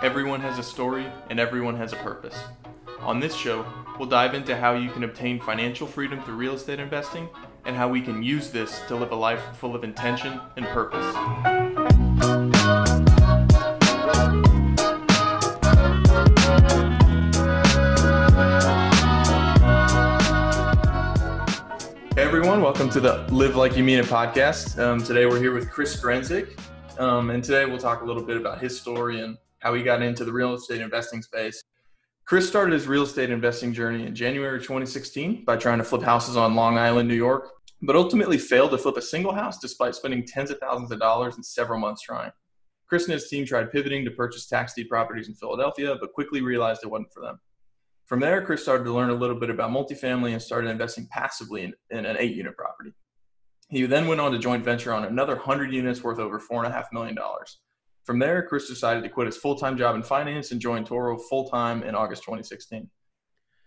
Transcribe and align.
Everyone 0.00 0.40
has 0.42 0.60
a 0.60 0.62
story 0.62 1.10
and 1.28 1.40
everyone 1.40 1.74
has 1.74 1.92
a 1.92 1.96
purpose. 1.96 2.36
On 3.00 3.18
this 3.18 3.34
show, 3.34 3.66
we'll 3.98 4.08
dive 4.08 4.32
into 4.32 4.56
how 4.56 4.74
you 4.74 4.90
can 4.90 5.02
obtain 5.02 5.40
financial 5.40 5.88
freedom 5.88 6.22
through 6.22 6.36
real 6.36 6.54
estate 6.54 6.78
investing 6.78 7.28
and 7.64 7.74
how 7.74 7.88
we 7.88 8.00
can 8.00 8.22
use 8.22 8.50
this 8.50 8.80
to 8.86 8.94
live 8.94 9.10
a 9.10 9.16
life 9.16 9.42
full 9.56 9.74
of 9.74 9.82
intention 9.82 10.40
and 10.56 10.66
purpose. 10.66 11.04
Everyone, 22.16 22.62
welcome 22.62 22.88
to 22.90 23.00
the 23.00 23.26
Live 23.32 23.56
Like 23.56 23.76
You 23.76 23.82
Mean 23.82 23.98
It 23.98 24.06
podcast. 24.06 24.78
Um, 24.78 25.02
today 25.02 25.26
we're 25.26 25.40
here 25.40 25.52
with 25.52 25.68
Chris 25.72 26.00
Grenzig, 26.00 26.56
um, 27.00 27.30
and 27.30 27.42
today 27.42 27.64
we'll 27.64 27.78
talk 27.78 28.02
a 28.02 28.04
little 28.04 28.22
bit 28.22 28.36
about 28.36 28.60
his 28.60 28.80
story 28.80 29.22
and 29.22 29.36
how 29.60 29.74
he 29.74 29.82
got 29.82 30.02
into 30.02 30.24
the 30.24 30.32
real 30.32 30.54
estate 30.54 30.80
investing 30.80 31.22
space. 31.22 31.62
Chris 32.24 32.48
started 32.48 32.74
his 32.74 32.86
real 32.86 33.04
estate 33.04 33.30
investing 33.30 33.72
journey 33.72 34.06
in 34.06 34.14
January 34.14 34.58
2016 34.58 35.44
by 35.44 35.56
trying 35.56 35.78
to 35.78 35.84
flip 35.84 36.02
houses 36.02 36.36
on 36.36 36.54
Long 36.54 36.76
Island, 36.76 37.08
New 37.08 37.14
York, 37.14 37.48
but 37.82 37.96
ultimately 37.96 38.38
failed 38.38 38.70
to 38.72 38.78
flip 38.78 38.96
a 38.96 39.02
single 39.02 39.32
house 39.32 39.58
despite 39.58 39.94
spending 39.94 40.26
tens 40.26 40.50
of 40.50 40.58
thousands 40.58 40.90
of 40.92 41.00
dollars 41.00 41.36
and 41.36 41.44
several 41.44 41.78
months 41.78 42.02
trying. 42.02 42.30
Chris 42.88 43.04
and 43.04 43.12
his 43.12 43.28
team 43.28 43.44
tried 43.44 43.70
pivoting 43.70 44.04
to 44.04 44.10
purchase 44.10 44.46
tax 44.46 44.74
deed 44.74 44.88
properties 44.88 45.28
in 45.28 45.34
Philadelphia, 45.34 45.96
but 46.00 46.12
quickly 46.12 46.40
realized 46.40 46.80
it 46.82 46.90
wasn't 46.90 47.12
for 47.12 47.22
them. 47.22 47.38
From 48.06 48.20
there, 48.20 48.44
Chris 48.44 48.62
started 48.62 48.84
to 48.84 48.92
learn 48.92 49.10
a 49.10 49.14
little 49.14 49.38
bit 49.38 49.50
about 49.50 49.70
multifamily 49.70 50.32
and 50.32 50.40
started 50.40 50.70
investing 50.70 51.06
passively 51.10 51.64
in, 51.64 51.74
in 51.90 52.06
an 52.06 52.16
eight 52.18 52.34
unit 52.34 52.56
property. 52.56 52.94
He 53.68 53.84
then 53.84 54.06
went 54.06 54.20
on 54.22 54.32
to 54.32 54.38
joint 54.38 54.64
venture 54.64 54.94
on 54.94 55.04
another 55.04 55.34
100 55.34 55.72
units 55.72 56.02
worth 56.02 56.18
over 56.18 56.40
$4.5 56.40 56.84
million. 56.92 57.18
From 58.08 58.18
there, 58.18 58.42
Chris 58.42 58.66
decided 58.66 59.02
to 59.02 59.10
quit 59.10 59.26
his 59.26 59.36
full 59.36 59.54
time 59.54 59.76
job 59.76 59.94
in 59.94 60.02
finance 60.02 60.50
and 60.50 60.58
join 60.58 60.82
Toro 60.82 61.18
full 61.18 61.50
time 61.50 61.82
in 61.82 61.94
August 61.94 62.22
2016. 62.22 62.88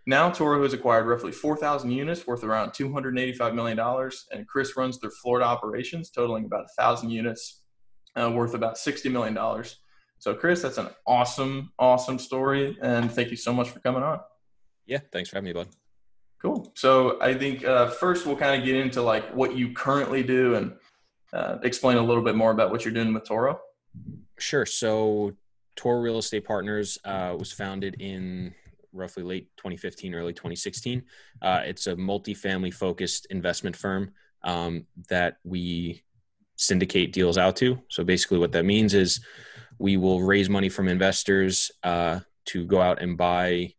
Now, 0.07 0.31
Toro 0.31 0.63
has 0.63 0.73
acquired 0.73 1.05
roughly 1.05 1.31
4,000 1.31 1.91
units 1.91 2.25
worth 2.25 2.43
around 2.43 2.71
$285 2.71 3.53
million, 3.53 3.77
and 4.31 4.47
Chris 4.47 4.75
runs 4.75 4.99
their 4.99 5.11
Florida 5.11 5.45
operations, 5.45 6.09
totaling 6.09 6.45
about 6.45 6.65
1,000 6.75 7.11
units 7.11 7.61
uh, 8.15 8.31
worth 8.33 8.55
about 8.55 8.77
$60 8.77 9.11
million. 9.11 9.37
So, 10.17 10.33
Chris, 10.33 10.63
that's 10.63 10.79
an 10.79 10.89
awesome, 11.05 11.71
awesome 11.77 12.17
story, 12.17 12.79
and 12.81 13.11
thank 13.11 13.29
you 13.29 13.37
so 13.37 13.53
much 13.53 13.69
for 13.69 13.79
coming 13.79 14.01
on. 14.01 14.21
Yeah, 14.87 15.01
thanks 15.11 15.29
for 15.29 15.35
having 15.35 15.49
me, 15.49 15.53
bud. 15.53 15.67
Cool. 16.41 16.73
So, 16.75 17.21
I 17.21 17.35
think 17.35 17.63
uh, 17.63 17.91
first 17.91 18.25
we'll 18.25 18.37
kind 18.37 18.59
of 18.59 18.65
get 18.65 18.75
into 18.75 19.03
like 19.03 19.35
what 19.35 19.55
you 19.55 19.71
currently 19.71 20.23
do 20.23 20.55
and 20.55 20.73
uh, 21.31 21.57
explain 21.61 21.97
a 21.97 22.03
little 22.03 22.23
bit 22.23 22.33
more 22.33 22.49
about 22.49 22.71
what 22.71 22.83
you're 22.83 22.93
doing 22.95 23.13
with 23.13 23.27
Toro. 23.27 23.59
Sure. 24.41 24.65
So, 24.65 25.33
Toro 25.75 26.01
Real 26.01 26.17
Estate 26.17 26.45
Partners 26.45 26.97
uh, 27.05 27.35
was 27.37 27.51
founded 27.51 28.01
in 28.01 28.53
roughly 28.91 29.23
late 29.23 29.47
2015, 29.57 30.15
early 30.15 30.33
2016. 30.33 31.03
Uh, 31.41 31.61
it's 31.63 31.87
a 31.87 31.95
multifamily 31.95 32.73
focused 32.73 33.27
investment 33.29 33.75
firm 33.75 34.11
um, 34.43 34.85
that 35.09 35.37
we 35.43 36.03
syndicate 36.55 37.13
deals 37.13 37.37
out 37.37 37.55
to. 37.57 37.79
So, 37.89 38.03
basically, 38.03 38.39
what 38.39 38.51
that 38.53 38.65
means 38.65 38.95
is 38.95 39.23
we 39.77 39.95
will 39.95 40.21
raise 40.21 40.49
money 40.49 40.69
from 40.69 40.87
investors 40.87 41.71
uh, 41.83 42.19
to 42.45 42.65
go 42.65 42.81
out 42.81 42.99
and 42.99 43.17
buy 43.17 43.75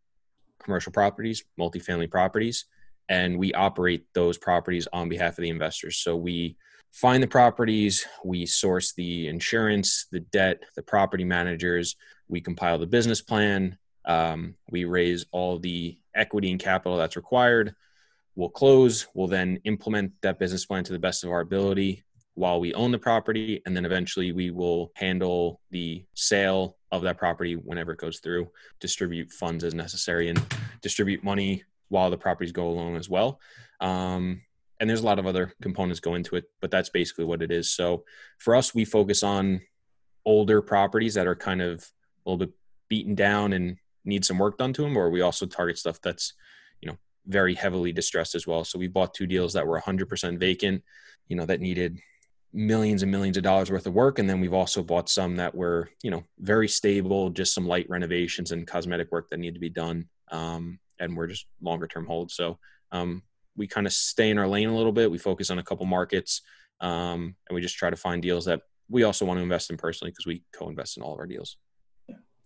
commercial 0.59 0.93
properties, 0.93 1.43
multifamily 1.59 2.09
properties, 2.09 2.65
and 3.09 3.37
we 3.37 3.53
operate 3.53 4.05
those 4.13 4.37
properties 4.37 4.87
on 4.93 5.09
behalf 5.09 5.37
of 5.37 5.41
the 5.41 5.49
investors. 5.49 5.97
So, 5.97 6.15
we 6.15 6.55
find 6.93 7.21
the 7.21 7.27
properties, 7.27 8.05
we 8.23 8.45
source 8.45 8.93
the 8.93 9.27
insurance, 9.27 10.05
the 10.11 10.19
debt, 10.19 10.63
the 10.75 10.83
property 10.83 11.25
managers, 11.25 11.95
we 12.27 12.39
compile 12.39 12.77
the 12.77 12.87
business 12.87 13.19
plan, 13.19 13.77
um, 14.05 14.55
we 14.69 14.85
raise 14.85 15.25
all 15.31 15.57
the 15.57 15.97
equity 16.15 16.51
and 16.51 16.59
capital 16.59 16.97
that's 16.97 17.15
required. 17.15 17.75
We'll 18.35 18.49
close, 18.49 19.07
we'll 19.13 19.27
then 19.27 19.59
implement 19.63 20.13
that 20.21 20.39
business 20.39 20.65
plan 20.65 20.83
to 20.85 20.93
the 20.93 20.99
best 20.99 21.23
of 21.23 21.31
our 21.31 21.41
ability 21.41 22.03
while 22.35 22.59
we 22.59 22.73
own 22.73 22.91
the 22.91 22.99
property. 22.99 23.61
And 23.65 23.75
then 23.75 23.85
eventually 23.85 24.31
we 24.31 24.51
will 24.51 24.91
handle 24.95 25.61
the 25.71 26.05
sale 26.13 26.77
of 26.91 27.01
that 27.03 27.17
property 27.17 27.55
whenever 27.55 27.93
it 27.93 27.99
goes 27.99 28.19
through, 28.19 28.49
distribute 28.79 29.31
funds 29.31 29.63
as 29.63 29.73
necessary, 29.73 30.29
and 30.29 30.41
distribute 30.81 31.23
money 31.23 31.63
while 31.89 32.09
the 32.09 32.17
properties 32.17 32.51
go 32.51 32.67
along 32.67 32.97
as 32.97 33.09
well. 33.09 33.39
Um, 33.79 34.41
and 34.83 34.89
there's 34.89 34.99
a 34.99 35.05
lot 35.05 35.17
of 35.17 35.25
other 35.25 35.53
components 35.61 36.01
go 36.01 36.15
into 36.15 36.35
it 36.35 36.43
but 36.59 36.69
that's 36.69 36.89
basically 36.89 37.23
what 37.23 37.41
it 37.41 37.51
is. 37.51 37.71
So 37.71 38.03
for 38.37 38.53
us 38.53 38.75
we 38.75 38.83
focus 38.83 39.23
on 39.23 39.61
older 40.25 40.61
properties 40.61 41.13
that 41.13 41.25
are 41.25 41.37
kind 41.37 41.61
of 41.61 41.79
a 41.79 42.29
little 42.29 42.45
bit 42.45 42.53
beaten 42.89 43.15
down 43.15 43.53
and 43.53 43.77
need 44.03 44.25
some 44.25 44.37
work 44.37 44.57
done 44.57 44.73
to 44.73 44.81
them 44.81 44.97
or 44.97 45.09
we 45.09 45.21
also 45.21 45.45
target 45.45 45.77
stuff 45.77 46.01
that's 46.01 46.33
you 46.81 46.89
know 46.89 46.97
very 47.27 47.55
heavily 47.55 47.93
distressed 47.93 48.35
as 48.35 48.45
well. 48.45 48.65
So 48.65 48.77
we 48.77 48.89
bought 48.89 49.13
two 49.13 49.25
deals 49.25 49.53
that 49.53 49.65
were 49.65 49.79
100% 49.79 50.37
vacant 50.37 50.83
you 51.29 51.37
know 51.37 51.45
that 51.45 51.61
needed 51.61 52.01
millions 52.51 53.03
and 53.03 53.11
millions 53.11 53.37
of 53.37 53.43
dollars 53.43 53.71
worth 53.71 53.87
of 53.87 53.93
work. 53.93 54.19
And 54.19 54.29
then 54.29 54.41
we've 54.41 54.53
also 54.53 54.83
bought 54.83 55.07
some 55.07 55.37
that 55.37 55.55
were 55.55 55.89
you 56.03 56.11
know 56.11 56.25
very 56.39 56.67
stable 56.67 57.29
just 57.29 57.53
some 57.53 57.65
light 57.65 57.89
renovations 57.89 58.51
and 58.51 58.67
cosmetic 58.67 59.13
work 59.13 59.29
that 59.29 59.39
need 59.39 59.53
to 59.53 59.61
be 59.61 59.69
done 59.69 60.09
um, 60.29 60.77
and 60.99 61.15
we're 61.15 61.27
just 61.27 61.45
longer 61.61 61.87
term 61.87 62.05
holds. 62.05 62.35
So 62.35 62.59
um, 62.91 63.23
we 63.55 63.67
kind 63.67 63.87
of 63.87 63.93
stay 63.93 64.29
in 64.29 64.37
our 64.37 64.47
lane 64.47 64.69
a 64.69 64.75
little 64.75 64.91
bit. 64.91 65.11
We 65.11 65.17
focus 65.17 65.49
on 65.49 65.59
a 65.59 65.63
couple 65.63 65.85
markets, 65.85 66.41
um, 66.81 67.35
and 67.47 67.55
we 67.55 67.61
just 67.61 67.75
try 67.75 67.89
to 67.89 67.95
find 67.95 68.21
deals 68.21 68.45
that 68.45 68.61
we 68.89 69.03
also 69.03 69.25
want 69.25 69.37
to 69.37 69.43
invest 69.43 69.69
in 69.69 69.77
personally 69.77 70.11
because 70.11 70.25
we 70.25 70.43
co-invest 70.53 70.97
in 70.97 71.03
all 71.03 71.13
of 71.13 71.19
our 71.19 71.27
deals. 71.27 71.57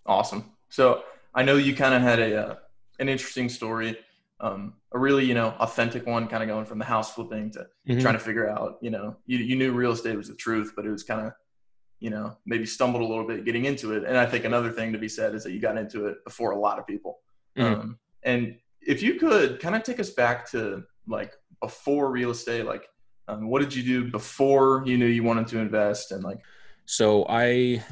Awesome. 0.05 0.51
So 0.69 1.03
I 1.33 1.43
know 1.43 1.55
you 1.55 1.75
kind 1.75 1.93
of 1.93 2.01
had 2.01 2.19
a 2.19 2.47
uh, 2.47 2.55
an 2.99 3.09
interesting 3.09 3.49
story, 3.49 3.97
um, 4.39 4.73
a 4.91 4.99
really 4.99 5.25
you 5.25 5.33
know 5.33 5.49
authentic 5.59 6.05
one, 6.05 6.27
kind 6.27 6.43
of 6.43 6.49
going 6.49 6.65
from 6.65 6.79
the 6.79 6.85
house 6.85 7.13
flipping 7.13 7.51
to 7.51 7.67
mm-hmm. 7.87 7.99
trying 7.99 8.13
to 8.13 8.19
figure 8.19 8.49
out 8.49 8.77
you 8.81 8.89
know 8.89 9.15
you 9.25 9.37
you 9.37 9.55
knew 9.55 9.71
real 9.71 9.91
estate 9.91 10.15
was 10.15 10.27
the 10.29 10.35
truth, 10.35 10.73
but 10.75 10.85
it 10.85 10.89
was 10.89 11.03
kind 11.03 11.27
of 11.27 11.33
you 11.99 12.09
know 12.09 12.37
maybe 12.45 12.65
stumbled 12.65 13.01
a 13.01 13.05
little 13.05 13.27
bit 13.27 13.45
getting 13.45 13.65
into 13.65 13.93
it. 13.93 14.03
And 14.05 14.17
I 14.17 14.25
think 14.25 14.45
another 14.45 14.71
thing 14.71 14.93
to 14.93 14.99
be 14.99 15.09
said 15.09 15.35
is 15.35 15.43
that 15.43 15.51
you 15.51 15.59
got 15.59 15.77
into 15.77 16.07
it 16.07 16.23
before 16.23 16.51
a 16.51 16.59
lot 16.59 16.79
of 16.79 16.87
people. 16.87 17.19
Mm-hmm. 17.57 17.81
Um, 17.81 17.99
and 18.23 18.57
if 18.81 19.01
you 19.01 19.15
could 19.15 19.59
kind 19.59 19.75
of 19.75 19.83
take 19.83 19.99
us 19.99 20.09
back 20.09 20.49
to 20.51 20.83
like 21.07 21.33
before 21.61 22.11
real 22.11 22.31
estate 22.31 22.65
like 22.65 22.87
um, 23.27 23.49
what 23.49 23.61
did 23.61 23.73
you 23.75 23.83
do 23.83 24.11
before 24.11 24.83
you 24.85 24.97
knew 24.97 25.05
you 25.05 25.23
wanted 25.23 25.47
to 25.47 25.59
invest 25.59 26.11
and 26.11 26.23
like? 26.23 26.39
So 26.85 27.25
i 27.27 27.83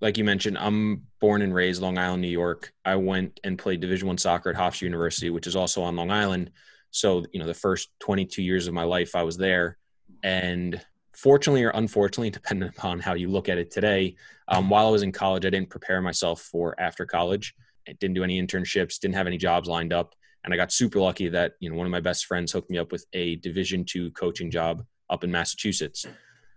like 0.00 0.18
you 0.18 0.24
mentioned 0.24 0.58
i'm 0.58 1.06
born 1.20 1.42
and 1.42 1.54
raised 1.54 1.82
long 1.82 1.98
island 1.98 2.22
new 2.22 2.28
york. 2.28 2.72
I 2.84 2.96
went 2.96 3.40
and 3.44 3.58
played 3.58 3.80
division 3.80 4.08
one 4.08 4.18
soccer 4.18 4.50
at 4.50 4.56
hofstra 4.56 4.82
university 4.82 5.30
which 5.30 5.46
is 5.46 5.56
also 5.56 5.82
on 5.82 5.96
long 5.96 6.10
island. 6.10 6.50
So 6.90 7.24
you 7.32 7.40
know 7.40 7.46
the 7.46 7.54
first 7.54 7.90
22 8.00 8.42
years 8.42 8.66
of 8.66 8.74
my 8.74 8.84
life 8.84 9.14
i 9.14 9.22
was 9.22 9.36
there. 9.36 9.78
And 10.22 10.80
fortunately 11.12 11.64
or 11.64 11.70
unfortunately 11.70 12.30
depending 12.38 12.68
upon 12.68 13.00
how 13.00 13.14
you 13.14 13.28
look 13.28 13.48
at 13.48 13.58
it 13.58 13.70
today 13.70 14.16
um, 14.48 14.68
while 14.68 14.86
i 14.86 14.90
was 14.90 15.02
in 15.02 15.12
college 15.12 15.46
i 15.46 15.50
didn't 15.50 15.70
prepare 15.70 16.00
myself 16.00 16.40
for 16.42 16.78
after 16.80 17.06
college. 17.06 17.54
I 17.88 17.92
didn't 17.92 18.14
do 18.14 18.24
any 18.24 18.40
internships 18.40 19.00
didn't 19.00 19.16
have 19.16 19.26
any 19.26 19.38
jobs 19.38 19.68
lined 19.68 19.92
up 19.92 20.14
and 20.44 20.52
I 20.52 20.56
got 20.56 20.72
super 20.72 21.00
lucky 21.00 21.28
that 21.28 21.54
you 21.60 21.70
know 21.70 21.76
one 21.76 21.86
of 21.86 21.90
my 21.90 22.00
best 22.00 22.26
friends 22.26 22.52
hooked 22.52 22.70
me 22.70 22.78
up 22.78 22.92
with 22.92 23.06
a 23.12 23.36
Division 23.36 23.84
two 23.84 24.10
coaching 24.12 24.50
job 24.50 24.84
up 25.10 25.24
in 25.24 25.30
Massachusetts. 25.30 26.06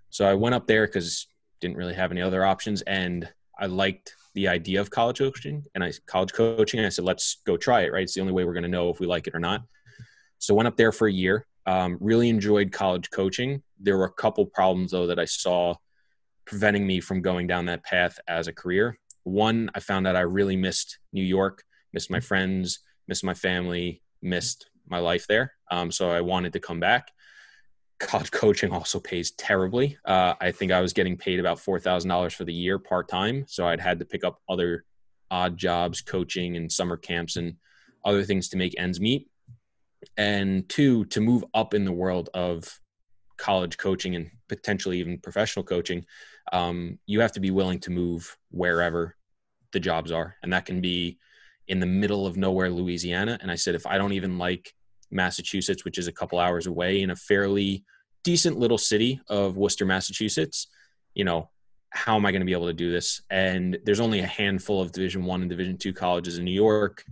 So 0.09 0.25
I 0.25 0.33
went 0.33 0.55
up 0.55 0.67
there 0.67 0.85
because 0.85 1.27
didn't 1.59 1.77
really 1.77 1.93
have 1.93 2.11
any 2.11 2.21
other 2.21 2.45
options, 2.45 2.81
and 2.83 3.27
I 3.59 3.65
liked 3.65 4.13
the 4.35 4.47
idea 4.47 4.79
of 4.79 4.91
college 4.91 5.17
coaching 5.17 5.63
and 5.73 5.83
I 5.83 5.91
college 6.05 6.31
coaching. 6.31 6.79
I 6.79 6.89
said, 6.89 7.05
let's 7.05 7.37
go 7.45 7.57
try 7.57 7.81
it. 7.81 7.91
Right, 7.91 8.03
it's 8.03 8.13
the 8.13 8.21
only 8.21 8.33
way 8.33 8.45
we're 8.45 8.53
going 8.53 8.63
to 8.63 8.69
know 8.69 8.89
if 8.89 8.99
we 8.99 9.07
like 9.07 9.27
it 9.27 9.35
or 9.35 9.39
not. 9.39 9.63
So 10.37 10.53
went 10.53 10.67
up 10.67 10.77
there 10.77 10.91
for 10.91 11.07
a 11.07 11.11
year. 11.11 11.47
Um, 11.65 11.97
really 11.99 12.29
enjoyed 12.29 12.71
college 12.71 13.09
coaching. 13.09 13.63
There 13.79 13.97
were 13.97 14.05
a 14.05 14.13
couple 14.13 14.45
problems 14.45 14.91
though 14.91 15.07
that 15.07 15.19
I 15.19 15.25
saw 15.25 15.75
preventing 16.45 16.87
me 16.87 17.01
from 17.01 17.21
going 17.21 17.47
down 17.47 17.65
that 17.65 17.83
path 17.83 18.19
as 18.27 18.47
a 18.47 18.53
career. 18.53 18.97
One, 19.23 19.69
I 19.75 19.79
found 19.79 20.05
that 20.05 20.15
I 20.15 20.21
really 20.21 20.55
missed 20.55 20.99
New 21.11 21.23
York, 21.23 21.63
missed 21.91 22.09
my 22.09 22.21
friends, 22.21 22.79
missed 23.07 23.23
my 23.23 23.33
family, 23.33 24.01
missed 24.21 24.69
my 24.87 24.99
life 24.99 25.27
there. 25.27 25.53
Um, 25.71 25.91
so 25.91 26.09
I 26.09 26.21
wanted 26.21 26.53
to 26.53 26.59
come 26.59 26.79
back. 26.79 27.11
College 27.99 28.31
coaching 28.31 28.71
also 28.71 28.99
pays 28.99 29.31
terribly. 29.31 29.97
Uh, 30.05 30.33
I 30.39 30.51
think 30.51 30.71
I 30.71 30.81
was 30.81 30.93
getting 30.93 31.17
paid 31.17 31.39
about 31.39 31.59
four 31.59 31.79
thousand 31.79 32.09
dollars 32.09 32.33
for 32.33 32.45
the 32.45 32.53
year 32.53 32.79
part 32.79 33.07
time, 33.07 33.45
so 33.47 33.67
I'd 33.67 33.81
had 33.81 33.99
to 33.99 34.05
pick 34.05 34.23
up 34.23 34.39
other 34.47 34.85
odd 35.29 35.57
jobs, 35.57 36.01
coaching 36.01 36.55
and 36.55 36.71
summer 36.71 36.97
camps 36.97 37.35
and 37.35 37.55
other 38.05 38.23
things 38.23 38.49
to 38.49 38.57
make 38.57 38.79
ends 38.79 38.99
meet. 38.99 39.29
And 40.15 40.67
two, 40.69 41.05
to 41.05 41.19
move 41.19 41.43
up 41.53 41.73
in 41.73 41.83
the 41.83 41.91
world 41.91 42.29
of 42.33 42.79
college 43.37 43.77
coaching 43.77 44.15
and 44.15 44.29
potentially 44.47 44.99
even 44.99 45.19
professional 45.19 45.65
coaching, 45.65 46.05
um, 46.53 46.99
you 47.05 47.19
have 47.21 47.33
to 47.33 47.39
be 47.39 47.51
willing 47.51 47.79
to 47.79 47.91
move 47.91 48.37
wherever 48.51 49.15
the 49.73 49.79
jobs 49.79 50.11
are, 50.11 50.35
and 50.41 50.53
that 50.53 50.65
can 50.65 50.81
be 50.81 51.17
in 51.67 51.79
the 51.79 51.85
middle 51.85 52.25
of 52.25 52.37
nowhere, 52.37 52.69
Louisiana. 52.69 53.37
And 53.41 53.51
I 53.51 53.55
said, 53.55 53.75
if 53.75 53.85
I 53.85 53.97
don't 53.97 54.13
even 54.13 54.37
like 54.37 54.73
Massachusetts, 55.11 55.85
which 55.85 55.97
is 55.97 56.07
a 56.07 56.11
couple 56.11 56.39
hours 56.39 56.67
away 56.67 57.01
in 57.01 57.11
a 57.11 57.15
fairly 57.15 57.83
decent 58.23 58.57
little 58.57 58.77
city 58.77 59.19
of 59.29 59.57
Worcester, 59.57 59.85
Massachusetts, 59.85 60.67
you 61.13 61.23
know, 61.23 61.49
how 61.89 62.15
am 62.15 62.25
I 62.25 62.31
going 62.31 62.41
to 62.41 62.45
be 62.45 62.51
able 62.51 62.67
to 62.67 62.73
do 62.73 62.91
this? 62.91 63.21
And 63.29 63.77
there's 63.85 63.99
only 63.99 64.19
a 64.19 64.27
handful 64.27 64.81
of 64.81 64.91
Division 64.91 65.23
One 65.23 65.41
and 65.41 65.49
Division 65.49 65.77
Two 65.77 65.93
colleges 65.93 66.37
in 66.37 66.45
New 66.45 66.51
York. 66.51 67.03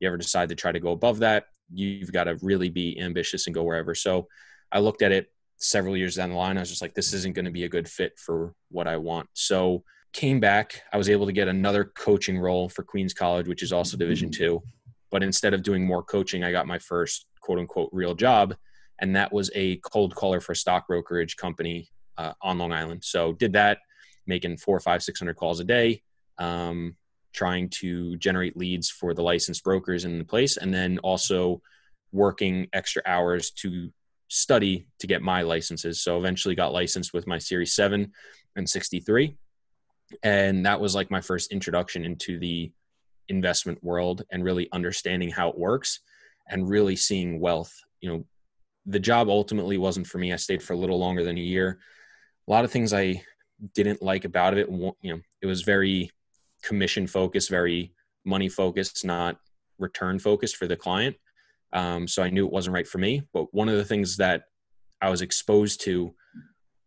You 0.00 0.08
ever 0.08 0.16
decide 0.16 0.48
to 0.48 0.54
try 0.54 0.72
to 0.72 0.80
go 0.80 0.90
above 0.90 1.20
that, 1.20 1.46
you've 1.72 2.12
got 2.12 2.24
to 2.24 2.36
really 2.42 2.68
be 2.68 3.00
ambitious 3.00 3.46
and 3.46 3.54
go 3.54 3.62
wherever. 3.62 3.94
So 3.94 4.28
I 4.72 4.80
looked 4.80 5.02
at 5.02 5.12
it 5.12 5.30
several 5.58 5.96
years 5.96 6.16
down 6.16 6.30
the 6.30 6.36
line. 6.36 6.56
I 6.56 6.60
was 6.60 6.68
just 6.68 6.82
like, 6.82 6.94
this 6.94 7.12
isn't 7.12 7.34
going 7.34 7.44
to 7.44 7.50
be 7.50 7.64
a 7.64 7.68
good 7.68 7.88
fit 7.88 8.18
for 8.18 8.54
what 8.70 8.88
I 8.88 8.96
want. 8.96 9.28
So 9.32 9.84
came 10.14 10.40
back. 10.40 10.82
I 10.92 10.96
was 10.96 11.10
able 11.10 11.26
to 11.26 11.32
get 11.32 11.48
another 11.48 11.84
coaching 11.84 12.38
role 12.38 12.70
for 12.70 12.82
Queens 12.82 13.12
College, 13.12 13.46
which 13.48 13.62
is 13.62 13.72
also 13.72 13.98
Division 13.98 14.30
Two. 14.30 14.62
But 15.10 15.22
instead 15.22 15.52
of 15.52 15.62
doing 15.62 15.84
more 15.84 16.02
coaching, 16.02 16.42
I 16.42 16.52
got 16.52 16.66
my 16.66 16.78
first 16.78 17.26
quote 17.40 17.58
unquote 17.58 17.90
real 17.92 18.14
job, 18.14 18.54
and 19.00 19.14
that 19.16 19.32
was 19.32 19.50
a 19.54 19.76
cold 19.78 20.14
caller 20.14 20.40
for 20.40 20.52
a 20.52 20.56
stock 20.56 20.86
brokerage 20.86 21.36
company 21.36 21.90
uh, 22.16 22.32
on 22.40 22.58
Long 22.58 22.72
Island. 22.72 23.04
So 23.04 23.34
did 23.34 23.52
that, 23.52 23.78
making 24.26 24.56
four, 24.56 24.80
five, 24.80 25.02
six 25.02 25.18
hundred 25.18 25.36
calls 25.36 25.60
a 25.60 25.64
day, 25.64 26.02
um, 26.38 26.96
trying 27.32 27.68
to 27.80 28.16
generate 28.16 28.56
leads 28.56 28.88
for 28.88 29.12
the 29.12 29.22
licensed 29.22 29.64
brokers 29.64 30.04
in 30.04 30.18
the 30.18 30.24
place, 30.24 30.56
and 30.56 30.72
then 30.72 30.98
also 30.98 31.60
working 32.12 32.68
extra 32.72 33.02
hours 33.04 33.50
to 33.50 33.90
study 34.28 34.86
to 35.00 35.06
get 35.06 35.22
my 35.22 35.42
licenses. 35.42 36.00
So 36.00 36.18
eventually 36.18 36.54
got 36.54 36.72
licensed 36.72 37.12
with 37.12 37.26
my 37.26 37.38
Series 37.38 37.74
7 37.74 38.12
and 38.56 38.68
63. 38.68 39.36
And 40.22 40.66
that 40.66 40.80
was 40.80 40.94
like 40.94 41.10
my 41.10 41.20
first 41.20 41.52
introduction 41.52 42.04
into 42.04 42.38
the 42.38 42.72
investment 43.28 43.82
world 43.82 44.22
and 44.30 44.44
really 44.44 44.68
understanding 44.72 45.30
how 45.30 45.48
it 45.48 45.58
works 45.58 46.00
and 46.48 46.68
really 46.68 46.96
seeing 46.96 47.40
wealth. 47.40 47.72
You 48.00 48.10
know, 48.10 48.24
the 48.86 49.00
job 49.00 49.28
ultimately 49.28 49.78
wasn't 49.78 50.06
for 50.06 50.18
me. 50.18 50.32
I 50.32 50.36
stayed 50.36 50.62
for 50.62 50.74
a 50.74 50.78
little 50.78 50.98
longer 50.98 51.24
than 51.24 51.38
a 51.38 51.40
year. 51.40 51.78
A 52.46 52.50
lot 52.50 52.64
of 52.64 52.70
things 52.70 52.92
I 52.92 53.22
didn't 53.74 54.02
like 54.02 54.24
about 54.24 54.56
it. 54.56 54.68
You 54.68 54.94
know, 55.02 55.20
it 55.40 55.46
was 55.46 55.62
very 55.62 56.10
commission 56.62 57.06
focused, 57.06 57.48
very 57.50 57.94
money 58.24 58.48
focused, 58.48 59.04
not 59.04 59.38
return 59.78 60.18
focused 60.18 60.56
for 60.56 60.66
the 60.66 60.76
client. 60.76 61.16
Um, 61.72 62.06
so 62.06 62.22
I 62.22 62.30
knew 62.30 62.46
it 62.46 62.52
wasn't 62.52 62.74
right 62.74 62.86
for 62.86 62.98
me. 62.98 63.22
But 63.32 63.52
one 63.52 63.68
of 63.68 63.76
the 63.76 63.84
things 63.84 64.18
that 64.18 64.44
I 65.00 65.10
was 65.10 65.22
exposed 65.22 65.80
to 65.82 66.14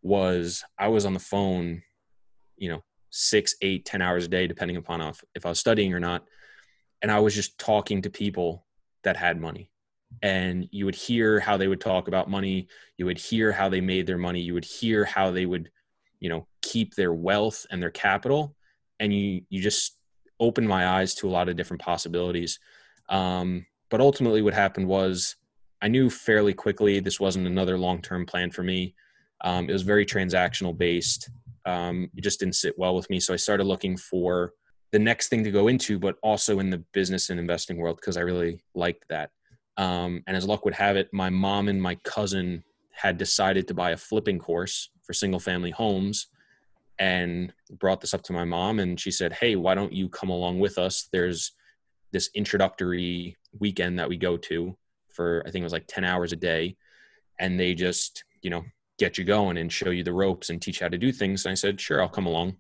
was 0.02 0.64
I 0.80 0.88
was 0.88 1.06
on 1.06 1.14
the 1.14 1.20
phone, 1.20 1.82
you 2.58 2.70
know, 2.70 2.84
six, 3.10 3.56
eight, 3.62 3.86
ten 3.86 4.02
hours 4.02 4.26
a 4.26 4.28
day, 4.28 4.48
depending 4.48 4.78
upon 4.78 5.02
if, 5.02 5.24
if 5.36 5.46
I 5.46 5.50
was 5.50 5.60
studying 5.60 5.94
or 5.94 6.00
not. 6.00 6.26
And 7.02 7.12
I 7.12 7.20
was 7.20 7.36
just 7.36 7.58
talking 7.58 8.02
to 8.02 8.10
people 8.10 8.66
that 9.04 9.18
had 9.18 9.40
money. 9.40 9.70
And 10.22 10.68
you 10.72 10.86
would 10.86 10.96
hear 10.96 11.40
how 11.40 11.58
they 11.58 11.68
would 11.68 11.82
talk 11.82 12.08
about 12.08 12.30
money. 12.30 12.68
You 12.98 13.06
would 13.06 13.18
hear 13.18 13.52
how 13.52 13.70
they 13.70 13.82
made 13.82 14.08
their 14.08 14.18
money. 14.18 14.42
You 14.42 14.54
would 14.54 14.66
hear 14.66 15.06
how 15.06 15.32
they 15.32 15.46
would, 15.46 15.70
you 16.20 16.30
know, 16.30 16.48
keep 16.62 16.96
their 16.96 17.14
wealth 17.14 17.66
and 17.70 17.82
their 17.82 17.92
capital. 17.92 18.56
And 19.00 19.14
you 19.14 19.42
you 19.50 19.62
just 19.62 19.98
opened 20.40 20.68
my 20.68 20.88
eyes 20.88 21.14
to 21.16 21.28
a 21.28 21.32
lot 21.32 21.50
of 21.50 21.56
different 21.56 21.82
possibilities. 21.82 22.60
Um, 23.10 23.66
but 23.90 24.02
ultimately, 24.02 24.42
what 24.42 24.54
happened 24.54 24.88
was 24.88 25.36
I 25.82 25.88
knew 25.88 26.10
fairly 26.10 26.54
quickly 26.54 27.00
this 27.00 27.20
wasn't 27.20 27.48
another 27.48 27.78
long 27.78 28.02
term 28.02 28.26
plan 28.26 28.52
for 28.52 28.64
me. 28.64 28.96
Um, 29.42 29.70
it 29.70 29.74
was 29.74 29.84
very 29.84 30.06
transactional 30.06 30.78
based. 30.78 31.30
Um, 31.68 32.10
it 32.16 32.24
just 32.24 32.40
didn't 32.40 32.56
sit 32.56 32.74
well 32.80 32.96
with 32.96 33.10
me. 33.10 33.20
So 33.20 33.34
I 33.34 33.38
started 33.38 33.66
looking 33.66 33.98
for 33.98 34.54
the 34.92 35.00
next 35.00 35.28
thing 35.28 35.44
to 35.44 35.52
go 35.52 35.68
into, 35.68 36.00
but 36.00 36.16
also 36.24 36.60
in 36.60 36.70
the 36.70 36.84
business 36.94 37.30
and 37.30 37.40
investing 37.40 37.78
world 37.78 37.98
because 37.98 38.18
I 38.18 38.22
really 38.22 38.62
liked 38.74 39.06
that. 39.10 39.32
Um, 39.76 40.24
and 40.26 40.36
as 40.36 40.48
luck 40.48 40.66
would 40.66 40.74
have 40.74 40.96
it, 40.96 41.10
my 41.12 41.30
mom 41.30 41.68
and 41.68 41.82
my 41.82 41.96
cousin 41.96 42.64
had 42.92 43.18
decided 43.18 43.68
to 43.68 43.74
buy 43.74 43.92
a 43.92 43.98
flipping 43.98 44.40
course 44.40 44.90
for 45.04 45.14
single 45.14 45.40
family 45.40 45.70
homes 45.70 46.28
and 47.00 47.54
brought 47.80 48.02
this 48.02 48.14
up 48.14 48.24
to 48.24 48.34
my 48.34 48.46
mom. 48.46 48.80
And 48.80 49.00
she 49.00 49.12
said, 49.12 49.34
Hey, 49.34 49.56
why 49.56 49.76
don't 49.76 49.94
you 49.94 50.10
come 50.10 50.30
along 50.30 50.60
with 50.60 50.78
us? 50.78 51.10
There's 51.12 51.52
this 52.12 52.30
introductory 52.34 53.36
weekend 53.60 54.00
that 54.00 54.10
we 54.10 54.18
go 54.18 54.38
to 54.38 54.76
for 55.10 55.44
I 55.46 55.52
think 55.52 55.62
it 55.62 55.66
was 55.66 55.74
like 55.74 55.88
10 55.88 56.04
hours 56.04 56.32
a 56.32 56.36
day 56.36 56.78
and 57.40 57.60
they 57.60 57.74
just, 57.74 58.24
you 58.42 58.50
know, 58.50 58.64
get 58.98 59.18
you 59.18 59.24
going 59.24 59.58
and 59.58 59.72
show 59.72 59.90
you 59.90 60.04
the 60.04 60.14
ropes 60.14 60.50
and 60.50 60.62
teach 60.62 60.80
how 60.80 60.88
to 60.88 60.98
do 60.98 61.12
things. 61.12 61.46
And 61.46 61.52
I 61.52 61.56
said, 61.56 61.80
sure, 61.80 62.02
I'll 62.02 62.10
come 62.10 62.26
along. 62.26 62.58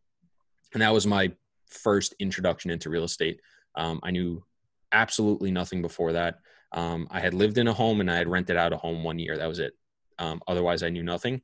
And 0.73 0.81
that 0.81 0.93
was 0.93 1.07
my 1.07 1.31
first 1.69 2.13
introduction 2.19 2.71
into 2.71 2.89
real 2.89 3.03
estate. 3.03 3.39
Um, 3.75 3.99
I 4.03 4.11
knew 4.11 4.43
absolutely 4.91 5.51
nothing 5.51 5.81
before 5.81 6.13
that. 6.13 6.39
Um, 6.71 7.07
I 7.09 7.19
had 7.19 7.33
lived 7.33 7.57
in 7.57 7.67
a 7.67 7.73
home 7.73 8.01
and 8.01 8.11
I 8.11 8.17
had 8.17 8.27
rented 8.27 8.57
out 8.57 8.73
a 8.73 8.77
home 8.77 9.03
one 9.03 9.19
year. 9.19 9.37
That 9.37 9.47
was 9.47 9.59
it. 9.59 9.73
Um, 10.19 10.41
otherwise, 10.47 10.83
I 10.83 10.89
knew 10.89 11.03
nothing. 11.03 11.41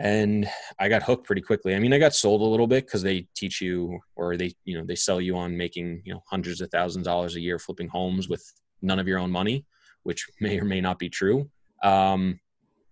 And 0.00 0.48
I 0.78 0.88
got 0.88 1.02
hooked 1.02 1.26
pretty 1.26 1.42
quickly. 1.42 1.74
I 1.74 1.80
mean, 1.80 1.92
I 1.92 1.98
got 1.98 2.14
sold 2.14 2.40
a 2.40 2.44
little 2.44 2.68
bit 2.68 2.86
because 2.86 3.02
they 3.02 3.26
teach 3.34 3.60
you 3.60 3.98
or 4.14 4.36
they, 4.36 4.52
you 4.64 4.78
know, 4.78 4.84
they 4.84 4.94
sell 4.94 5.20
you 5.20 5.36
on 5.36 5.56
making, 5.56 6.02
you 6.04 6.12
know, 6.12 6.22
hundreds 6.26 6.60
of 6.60 6.70
thousands 6.70 7.06
of 7.06 7.10
dollars 7.10 7.34
a 7.34 7.40
year 7.40 7.58
flipping 7.58 7.88
homes 7.88 8.28
with 8.28 8.44
none 8.80 9.00
of 9.00 9.08
your 9.08 9.18
own 9.18 9.32
money, 9.32 9.66
which 10.04 10.28
may 10.40 10.58
or 10.60 10.64
may 10.64 10.80
not 10.80 10.98
be 10.98 11.08
true. 11.08 11.50
Um, 11.82 12.38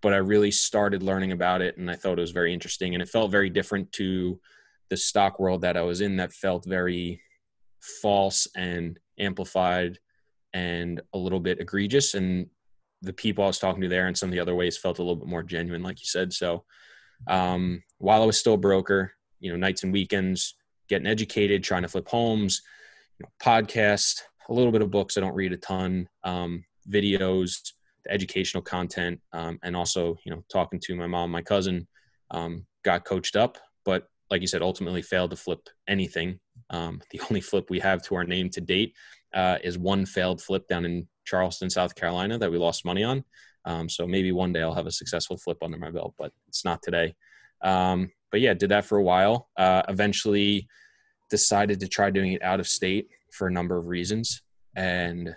but 0.01 0.13
I 0.13 0.17
really 0.17 0.51
started 0.51 1.03
learning 1.03 1.31
about 1.31 1.61
it 1.61 1.77
and 1.77 1.89
I 1.89 1.95
thought 1.95 2.17
it 2.17 2.21
was 2.21 2.31
very 2.31 2.53
interesting 2.53 2.93
and 2.93 3.01
it 3.01 3.09
felt 3.09 3.31
very 3.31 3.49
different 3.49 3.91
to 3.93 4.39
the 4.89 4.97
stock 4.97 5.39
world 5.39 5.61
that 5.61 5.77
I 5.77 5.81
was 5.81 6.01
in 6.01 6.17
that 6.17 6.33
felt 6.33 6.65
very 6.65 7.21
false 8.01 8.47
and 8.55 8.99
amplified 9.19 9.99
and 10.53 11.01
a 11.13 11.17
little 11.17 11.39
bit 11.39 11.59
egregious 11.59 12.13
and 12.13 12.47
the 13.01 13.13
people 13.13 13.43
I 13.43 13.47
was 13.47 13.59
talking 13.59 13.81
to 13.81 13.89
there 13.89 14.07
and 14.07 14.17
some 14.17 14.29
of 14.29 14.33
the 14.33 14.39
other 14.39 14.55
ways 14.55 14.77
felt 14.77 14.99
a 14.99 15.01
little 15.01 15.15
bit 15.15 15.27
more 15.27 15.43
genuine 15.43 15.83
like 15.83 15.99
you 15.99 16.05
said. 16.05 16.33
So 16.33 16.63
um, 17.27 17.83
while 17.97 18.21
I 18.21 18.25
was 18.25 18.39
still 18.39 18.53
a 18.53 18.57
broker 18.57 19.11
you 19.39 19.51
know 19.51 19.57
nights 19.57 19.83
and 19.83 19.93
weekends 19.93 20.55
getting 20.89 21.07
educated 21.07 21.63
trying 21.63 21.83
to 21.83 21.87
flip 21.87 22.07
homes 22.07 22.61
you 23.19 23.25
know, 23.25 23.29
podcast 23.41 24.21
a 24.49 24.53
little 24.53 24.71
bit 24.71 24.81
of 24.81 24.91
books 24.91 25.17
I 25.17 25.21
don't 25.21 25.35
read 25.35 25.53
a 25.53 25.57
ton 25.57 26.07
um, 26.23 26.63
videos 26.89 27.59
educational 28.09 28.63
content, 28.63 29.19
um, 29.33 29.59
and 29.63 29.75
also 29.75 30.17
you 30.25 30.31
know 30.31 30.43
talking 30.51 30.79
to 30.81 30.95
my 30.95 31.07
mom, 31.07 31.31
my 31.31 31.41
cousin, 31.41 31.87
um, 32.31 32.65
got 32.83 33.05
coached 33.05 33.35
up, 33.35 33.57
but 33.85 34.07
like 34.29 34.41
you 34.41 34.47
said, 34.47 34.61
ultimately 34.61 35.01
failed 35.01 35.31
to 35.31 35.37
flip 35.37 35.67
anything. 35.87 36.39
Um, 36.69 37.01
the 37.11 37.21
only 37.29 37.41
flip 37.41 37.69
we 37.69 37.79
have 37.79 38.01
to 38.03 38.15
our 38.15 38.23
name 38.23 38.49
to 38.51 38.61
date 38.61 38.93
uh, 39.33 39.57
is 39.63 39.77
one 39.77 40.05
failed 40.05 40.41
flip 40.41 40.67
down 40.67 40.85
in 40.85 41.07
Charleston, 41.25 41.69
South 41.69 41.95
Carolina, 41.95 42.37
that 42.37 42.51
we 42.51 42.57
lost 42.57 42.85
money 42.85 43.03
on. 43.03 43.23
Um, 43.65 43.89
so 43.89 44.07
maybe 44.07 44.31
one 44.31 44.53
day 44.53 44.61
I'll 44.61 44.73
have 44.73 44.87
a 44.87 44.91
successful 44.91 45.37
flip 45.37 45.57
under 45.61 45.77
my 45.77 45.91
belt, 45.91 46.13
but 46.17 46.31
it's 46.47 46.63
not 46.63 46.81
today. 46.81 47.15
Um, 47.61 48.11
but 48.31 48.39
yeah, 48.39 48.53
did 48.53 48.71
that 48.71 48.85
for 48.85 48.97
a 48.97 49.03
while. 49.03 49.49
Uh, 49.57 49.83
eventually, 49.89 50.67
decided 51.29 51.79
to 51.81 51.87
try 51.87 52.09
doing 52.09 52.31
it 52.33 52.41
out 52.41 52.61
of 52.61 52.67
state 52.67 53.09
for 53.31 53.47
a 53.47 53.51
number 53.51 53.77
of 53.77 53.87
reasons, 53.87 54.41
and 54.75 55.35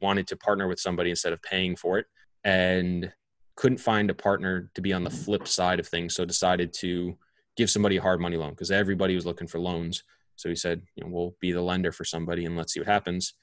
wanted 0.00 0.26
to 0.28 0.36
partner 0.36 0.68
with 0.68 0.80
somebody 0.80 1.10
instead 1.10 1.32
of 1.32 1.42
paying 1.42 1.76
for 1.76 1.98
it 1.98 2.06
and 2.44 3.12
couldn't 3.56 3.78
find 3.78 4.10
a 4.10 4.14
partner 4.14 4.70
to 4.74 4.80
be 4.80 4.92
on 4.92 5.04
the 5.04 5.10
flip 5.10 5.48
side 5.48 5.80
of 5.80 5.86
things. 5.86 6.14
So 6.14 6.24
decided 6.24 6.72
to 6.74 7.16
give 7.56 7.70
somebody 7.70 7.96
a 7.96 8.02
hard 8.02 8.20
money 8.20 8.36
loan 8.36 8.50
because 8.50 8.70
everybody 8.70 9.14
was 9.14 9.26
looking 9.26 9.48
for 9.48 9.58
loans. 9.58 10.04
So 10.36 10.48
he 10.48 10.54
said 10.54 10.82
you 10.94 11.04
know 11.04 11.10
we'll 11.10 11.36
be 11.40 11.52
the 11.52 11.62
lender 11.62 11.92
for 11.92 12.04
somebody 12.04 12.44
and 12.44 12.56
let's 12.56 12.72
see 12.72 12.80
what 12.80 12.88
happens. 12.88 13.34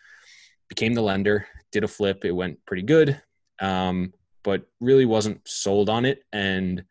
Became 0.69 0.93
the 0.93 1.01
lender 1.01 1.47
did 1.75 1.83
a 1.83 1.87
flip 1.89 2.23
it 2.23 2.31
went 2.31 2.57
pretty 2.65 2.83
good 2.83 3.21
um, 3.59 4.13
but 4.45 4.63
really 4.79 5.03
wasn't 5.03 5.45
sold 5.45 5.89
on 5.89 6.05
it 6.05 6.23
and 6.31 6.85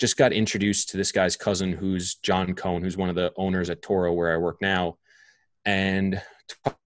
just 0.00 0.16
got 0.16 0.32
introduced 0.32 0.88
to 0.88 0.96
this 0.96 1.12
guy's 1.12 1.36
cousin 1.36 1.72
who's 1.72 2.16
john 2.16 2.54
cohn 2.54 2.82
who's 2.82 2.96
one 2.96 3.08
of 3.08 3.14
the 3.14 3.32
owners 3.36 3.70
at 3.70 3.80
toro 3.82 4.12
where 4.12 4.34
i 4.34 4.36
work 4.36 4.58
now. 4.60 4.96
And 5.64 6.20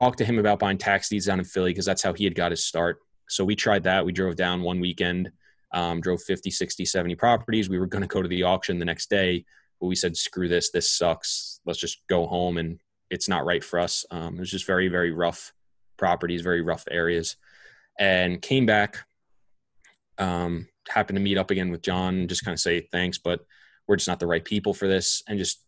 talked 0.00 0.18
to 0.18 0.24
him 0.24 0.38
about 0.38 0.58
buying 0.58 0.78
tax 0.78 1.08
deeds 1.08 1.26
down 1.26 1.38
in 1.38 1.44
Philly 1.44 1.70
because 1.70 1.84
that's 1.84 2.02
how 2.02 2.12
he 2.12 2.24
had 2.24 2.34
got 2.34 2.50
his 2.50 2.64
start. 2.64 3.00
So 3.28 3.44
we 3.44 3.54
tried 3.54 3.84
that. 3.84 4.04
We 4.04 4.12
drove 4.12 4.36
down 4.36 4.62
one 4.62 4.80
weekend, 4.80 5.30
um, 5.72 6.00
drove 6.00 6.22
50, 6.22 6.50
60, 6.50 6.84
70 6.84 7.14
properties. 7.14 7.68
We 7.68 7.78
were 7.78 7.86
going 7.86 8.02
to 8.02 8.08
go 8.08 8.22
to 8.22 8.28
the 8.28 8.42
auction 8.42 8.78
the 8.78 8.84
next 8.84 9.08
day, 9.08 9.44
but 9.80 9.86
we 9.86 9.94
said, 9.94 10.16
screw 10.16 10.48
this. 10.48 10.70
This 10.70 10.90
sucks. 10.90 11.60
Let's 11.64 11.78
just 11.78 12.02
go 12.08 12.26
home. 12.26 12.58
And 12.58 12.80
it's 13.10 13.28
not 13.28 13.44
right 13.44 13.62
for 13.62 13.78
us. 13.78 14.04
Um, 14.10 14.36
it 14.36 14.40
was 14.40 14.50
just 14.50 14.66
very, 14.66 14.88
very 14.88 15.12
rough 15.12 15.52
properties, 15.96 16.42
very 16.42 16.62
rough 16.62 16.84
areas. 16.90 17.36
And 17.98 18.40
came 18.40 18.66
back, 18.66 19.04
um, 20.18 20.68
happened 20.88 21.16
to 21.16 21.22
meet 21.22 21.38
up 21.38 21.50
again 21.50 21.70
with 21.70 21.82
John 21.82 22.14
and 22.14 22.28
just 22.28 22.44
kind 22.44 22.54
of 22.54 22.60
say 22.60 22.80
thanks, 22.80 23.18
but 23.18 23.44
we're 23.86 23.96
just 23.96 24.08
not 24.08 24.18
the 24.18 24.26
right 24.26 24.44
people 24.44 24.74
for 24.74 24.88
this. 24.88 25.22
And 25.28 25.38
just 25.38 25.62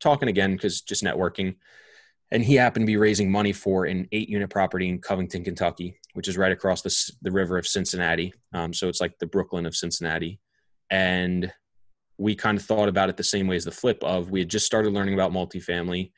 talking 0.00 0.28
again 0.28 0.52
because 0.52 0.82
just 0.82 1.02
networking 1.04 1.56
and 2.32 2.42
he 2.42 2.54
happened 2.54 2.84
to 2.84 2.86
be 2.86 2.96
raising 2.96 3.30
money 3.30 3.52
for 3.52 3.84
an 3.84 4.08
eight 4.10 4.30
unit 4.30 4.48
property 4.48 4.88
in 4.88 4.98
Covington, 4.98 5.44
Kentucky, 5.44 5.98
which 6.14 6.28
is 6.28 6.38
right 6.38 6.50
across 6.50 6.80
the, 6.80 7.12
the 7.20 7.30
river 7.30 7.58
of 7.58 7.66
Cincinnati. 7.66 8.32
Um, 8.54 8.72
so 8.72 8.88
it's 8.88 9.02
like 9.02 9.18
the 9.18 9.26
Brooklyn 9.26 9.66
of 9.66 9.76
Cincinnati. 9.76 10.40
And 10.88 11.52
we 12.16 12.34
kind 12.34 12.56
of 12.56 12.64
thought 12.64 12.88
about 12.88 13.10
it 13.10 13.18
the 13.18 13.22
same 13.22 13.48
way 13.48 13.56
as 13.56 13.66
the 13.66 13.70
flip 13.70 14.02
of 14.02 14.30
we 14.30 14.40
had 14.40 14.48
just 14.48 14.64
started 14.64 14.94
learning 14.94 15.12
about 15.12 15.30
multifamily. 15.30 16.10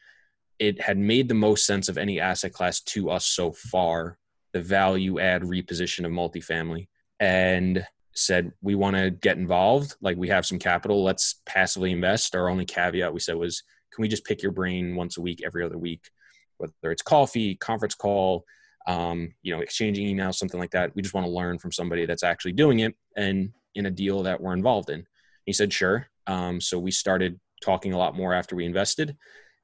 It 0.60 0.80
had 0.80 0.98
made 0.98 1.28
the 1.28 1.34
most 1.34 1.66
sense 1.66 1.88
of 1.88 1.98
any 1.98 2.20
asset 2.20 2.52
class 2.52 2.80
to 2.80 3.10
us 3.10 3.26
so 3.26 3.50
far, 3.50 4.16
the 4.52 4.60
value 4.60 5.18
add 5.18 5.42
reposition 5.42 6.04
of 6.04 6.12
multifamily. 6.12 6.86
And 7.18 7.84
said 8.16 8.52
we 8.62 8.76
want 8.76 8.94
to 8.94 9.10
get 9.10 9.36
involved 9.36 9.96
like 10.00 10.16
we 10.16 10.28
have 10.28 10.46
some 10.46 10.60
capital 10.60 11.02
let's 11.02 11.40
passively 11.46 11.90
invest 11.90 12.36
our 12.36 12.48
only 12.48 12.64
caveat 12.64 13.12
we 13.12 13.18
said 13.18 13.34
was 13.34 13.64
can 13.94 14.02
we 14.02 14.08
just 14.08 14.24
pick 14.24 14.42
your 14.42 14.52
brain 14.52 14.96
once 14.96 15.16
a 15.16 15.22
week 15.22 15.42
every 15.44 15.64
other 15.64 15.78
week? 15.78 16.10
Whether 16.58 16.92
it's 16.92 17.02
coffee 17.02 17.54
conference 17.56 17.94
call 17.94 18.44
um, 18.86 19.34
you 19.42 19.54
know 19.54 19.60
exchanging 19.60 20.06
emails 20.06 20.34
something 20.34 20.60
like 20.60 20.70
that. 20.72 20.94
We 20.94 21.02
just 21.02 21.14
want 21.14 21.26
to 21.26 21.32
learn 21.32 21.58
from 21.58 21.72
somebody 21.72 22.06
that's 22.06 22.22
actually 22.22 22.52
doing 22.52 22.80
it 22.80 22.94
and 23.16 23.50
in 23.74 23.86
a 23.86 23.90
deal 23.90 24.22
that 24.22 24.40
we're 24.40 24.52
involved 24.52 24.90
in. 24.90 25.06
He 25.46 25.52
said 25.52 25.72
sure. 25.72 26.06
Um, 26.26 26.60
so 26.60 26.78
we 26.78 26.90
started 26.90 27.38
talking 27.62 27.92
a 27.92 27.98
lot 27.98 28.16
more 28.16 28.34
after 28.34 28.56
we 28.56 28.64
invested 28.64 29.16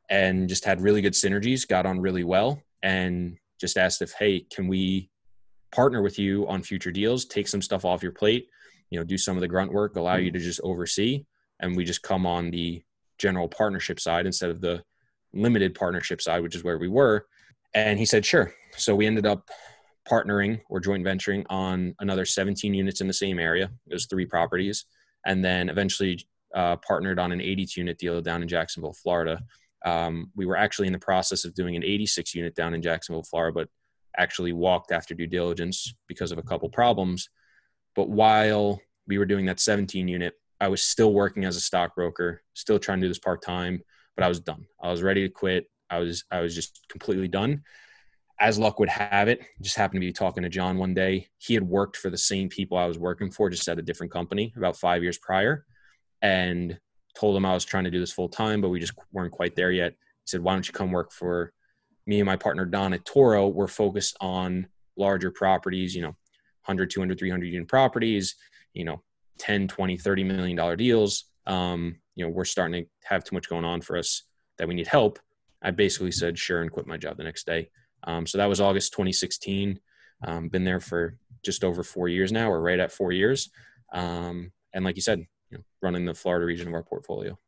and 0.09 0.49
just 0.49 0.65
had 0.65 0.81
really 0.81 1.03
good 1.03 1.13
synergies 1.13 1.69
got 1.69 1.87
on 1.87 2.01
really 2.01 2.25
well 2.25 2.63
and 2.83 3.37
just 3.61 3.77
asked 3.77 4.03
if 4.03 4.13
hey 4.13 4.41
can 4.53 4.69
we 4.69 5.11
partner 5.73 6.03
with 6.03 6.19
you 6.19 6.49
on 6.49 6.63
future 6.63 6.91
deals, 6.91 7.25
take 7.25 7.47
some 7.47 7.63
stuff 7.63 7.85
off 7.85 8.03
your 8.03 8.13
plate, 8.13 8.49
you 8.91 8.99
know, 8.99 9.05
do 9.05 9.17
some 9.17 9.37
of 9.37 9.41
the 9.41 9.49
grunt 9.49 9.73
work, 9.73 9.97
allow 9.97 10.17
you 10.17 10.33
to 10.33 10.39
just 10.39 10.61
oversee, 10.65 11.25
and 11.61 11.77
we 11.77 11.85
just 11.85 12.03
come 12.03 12.27
on 12.27 12.51
the 12.51 12.83
general 13.21 13.49
partnership 13.49 14.01
side 14.01 14.27
instead 14.27 14.51
of 14.51 14.61
the 14.61 14.83
limited 15.33 15.75
partnership 15.75 16.21
side, 16.21 16.43
which 16.43 16.57
is 16.57 16.65
where 16.65 16.79
we 16.79 16.89
were. 16.89 17.27
And 17.75 17.99
he 17.99 18.05
said, 18.05 18.27
sure. 18.27 18.53
So 18.77 18.97
we 18.97 19.07
ended 19.07 19.27
up 19.27 19.49
partnering 20.11 20.61
or 20.69 20.81
joint 20.81 21.05
venturing 21.05 21.45
on 21.51 21.95
another 22.01 22.25
17 22.25 22.75
units 22.75 23.01
in 23.01 23.07
the 23.07 23.13
same 23.13 23.39
area. 23.39 23.71
It 23.87 23.93
was 23.93 24.07
three 24.07 24.27
properties. 24.27 24.87
And 25.27 25.45
then 25.45 25.69
eventually 25.69 26.27
uh, 26.55 26.77
partnered 26.77 27.19
on 27.19 27.31
an 27.31 27.41
82 27.41 27.81
unit 27.81 27.99
deal 27.99 28.21
down 28.21 28.43
in 28.43 28.49
Jacksonville, 28.49 28.95
Florida. 28.95 29.41
Um, 29.85 30.31
we 30.35 30.47
were 30.47 30.57
actually 30.57 30.89
in 30.89 30.93
the 30.93 30.99
process 30.99 31.45
of 31.45 31.55
doing 31.55 31.77
an 31.77 31.85
86 31.85 32.35
unit 32.35 32.55
down 32.55 32.75
in 32.75 32.83
Jacksonville, 32.83 33.23
Florida, 33.23 33.55
but 33.55 33.69
actually 34.19 34.53
walked 34.53 34.91
after 34.91 35.15
due 35.15 35.27
diligence 35.27 35.95
because 36.09 36.33
of 36.33 36.39
a 36.39 36.43
couple 36.43 36.69
problems. 36.69 37.29
But 37.95 38.09
while 38.09 38.81
we 39.07 39.19
were 39.19 39.27
doing 39.27 39.47
that 39.47 39.61
17 39.61 40.09
unit, 40.09 40.35
I 40.61 40.69
was 40.69 40.83
still 40.83 41.13
working 41.13 41.45
as 41.45 41.57
a 41.57 41.61
stockbroker, 41.61 42.43
still 42.55 42.79
trying 42.79 43.01
to 43.01 43.05
do 43.05 43.09
this 43.09 43.19
part 43.19 43.43
time, 43.43 43.83
but 44.15 44.25
I 44.25 44.29
was 44.29 44.41
done. 44.41 44.67
I 44.83 44.91
was 44.91 45.03
ready 45.03 45.23
to 45.23 45.33
quit. 45.33 45.71
I 45.89 45.99
was 45.99 46.25
I 46.31 46.41
was 46.41 46.55
just 46.55 46.85
completely 46.89 47.29
done. 47.29 47.63
As 48.39 48.59
luck 48.59 48.79
would 48.79 48.89
have 48.89 49.29
it, 49.29 49.41
just 49.61 49.77
happened 49.77 50.01
to 50.01 50.07
be 50.07 50.13
talking 50.13 50.43
to 50.43 50.49
John 50.49 50.79
one 50.79 50.95
day. 50.95 51.29
He 51.39 51.55
had 51.55 51.63
worked 51.63 51.97
for 51.97 52.11
the 52.11 52.19
same 52.19 52.49
people 52.49 52.79
I 52.79 52.87
was 52.87 52.99
working 52.99 53.31
for, 53.31 53.51
just 53.51 53.69
at 53.69 53.79
a 53.79 53.83
different 53.83 54.13
company 54.13 54.53
about 54.57 54.77
five 54.77 55.03
years 55.03 55.19
prior, 55.19 55.67
and 56.23 56.79
told 57.15 57.37
him 57.37 57.45
I 57.45 57.55
was 57.55 57.65
trying 57.65 57.85
to 57.85 57.91
do 57.91 58.01
this 58.01 58.13
full 58.13 58.29
time, 58.29 58.61
but 58.61 58.69
we 58.69 58.81
just 58.81 58.95
weren't 59.13 59.33
quite 59.33 59.57
there 59.57 59.73
yet. 59.73 59.93
He 59.93 60.27
said, 60.27 60.43
"Why 60.43 60.53
don't 60.55 60.67
you 60.67 60.73
come 60.73 60.93
work 60.93 61.13
for 61.13 61.53
me 62.07 62.21
and 62.21 62.27
my 62.27 62.37
partner 62.37 62.65
Don 62.65 62.93
at 62.93 63.05
Toro? 63.05 63.49
We're 63.49 63.67
focused 63.67 64.17
on 64.21 64.69
larger 64.97 65.31
properties, 65.31 65.95
you 65.95 66.03
know, 66.03 66.17
100, 66.65 66.91
200, 66.91 67.19
300 67.19 67.47
unit 67.47 67.69
properties, 67.69 68.37
you 68.75 68.85
know, 68.85 69.03
10, 69.41 69.69
20, 69.69 69.97
30 69.97 70.25
million 70.25 70.57
dollar 70.57 70.77
deals. 70.77 71.25
Um, 71.47 71.97
you 72.15 72.25
know, 72.25 72.31
we're 72.31 72.45
starting 72.45 72.85
to 72.85 72.91
have 73.05 73.25
too 73.25 73.35
much 73.35 73.49
going 73.49 73.65
on 73.65 73.81
for 73.81 73.97
us 73.97 74.23
that 74.59 74.69
we 74.69 74.75
need 74.75 74.87
help. 74.87 75.19
I 75.63 75.71
basically 75.71 76.13
said 76.13 76.39
sure 76.39 76.61
and 76.61 76.71
quit 76.71 76.87
my 76.87 76.97
job 76.97 77.17
the 77.17 77.25
next 77.25 77.47
day. 77.47 77.71
Um, 78.05 78.27
so 78.27 78.39
that 78.39 78.49
was 78.49 78.61
August 78.61 78.93
2016. 78.93 79.81
Um, 80.27 80.49
been 80.49 80.65
there 80.65 80.81
for 80.81 81.17
just 81.43 81.65
over 81.65 81.83
four 81.83 82.09
years 82.09 82.31
now, 82.31 82.51
or 82.51 82.61
right 82.61 82.79
at 82.79 82.93
four 82.93 83.13
years. 83.13 83.51
Um, 83.93 84.53
and 84.75 84.85
like 84.85 84.97
you 84.97 85.03
said, 85.03 85.27
you 85.51 85.59
know, 85.59 85.65
running 85.83 86.05
the 86.05 86.15
Florida 86.15 86.47
region 86.47 86.69
of 86.69 86.75
our 86.75 86.83
portfolio. 86.83 87.39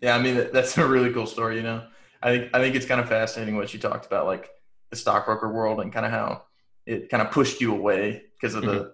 Yeah, 0.00 0.16
I 0.16 0.22
mean 0.22 0.48
that's 0.52 0.78
a 0.78 0.86
really 0.86 1.12
cool 1.12 1.26
story. 1.26 1.56
You 1.56 1.62
know, 1.62 1.86
I 2.22 2.30
think 2.30 2.50
I 2.54 2.60
think 2.60 2.74
it's 2.74 2.86
kind 2.86 3.00
of 3.00 3.08
fascinating 3.08 3.56
what 3.56 3.72
you 3.74 3.80
talked 3.80 4.06
about, 4.06 4.26
like 4.26 4.48
the 4.90 4.96
stockbroker 4.96 5.52
world 5.52 5.80
and 5.80 5.92
kind 5.92 6.06
of 6.06 6.12
how 6.12 6.44
it 6.86 7.10
kind 7.10 7.22
of 7.22 7.30
pushed 7.30 7.60
you 7.60 7.74
away 7.74 8.22
because 8.40 8.54
of 8.54 8.64
mm-hmm. 8.64 8.88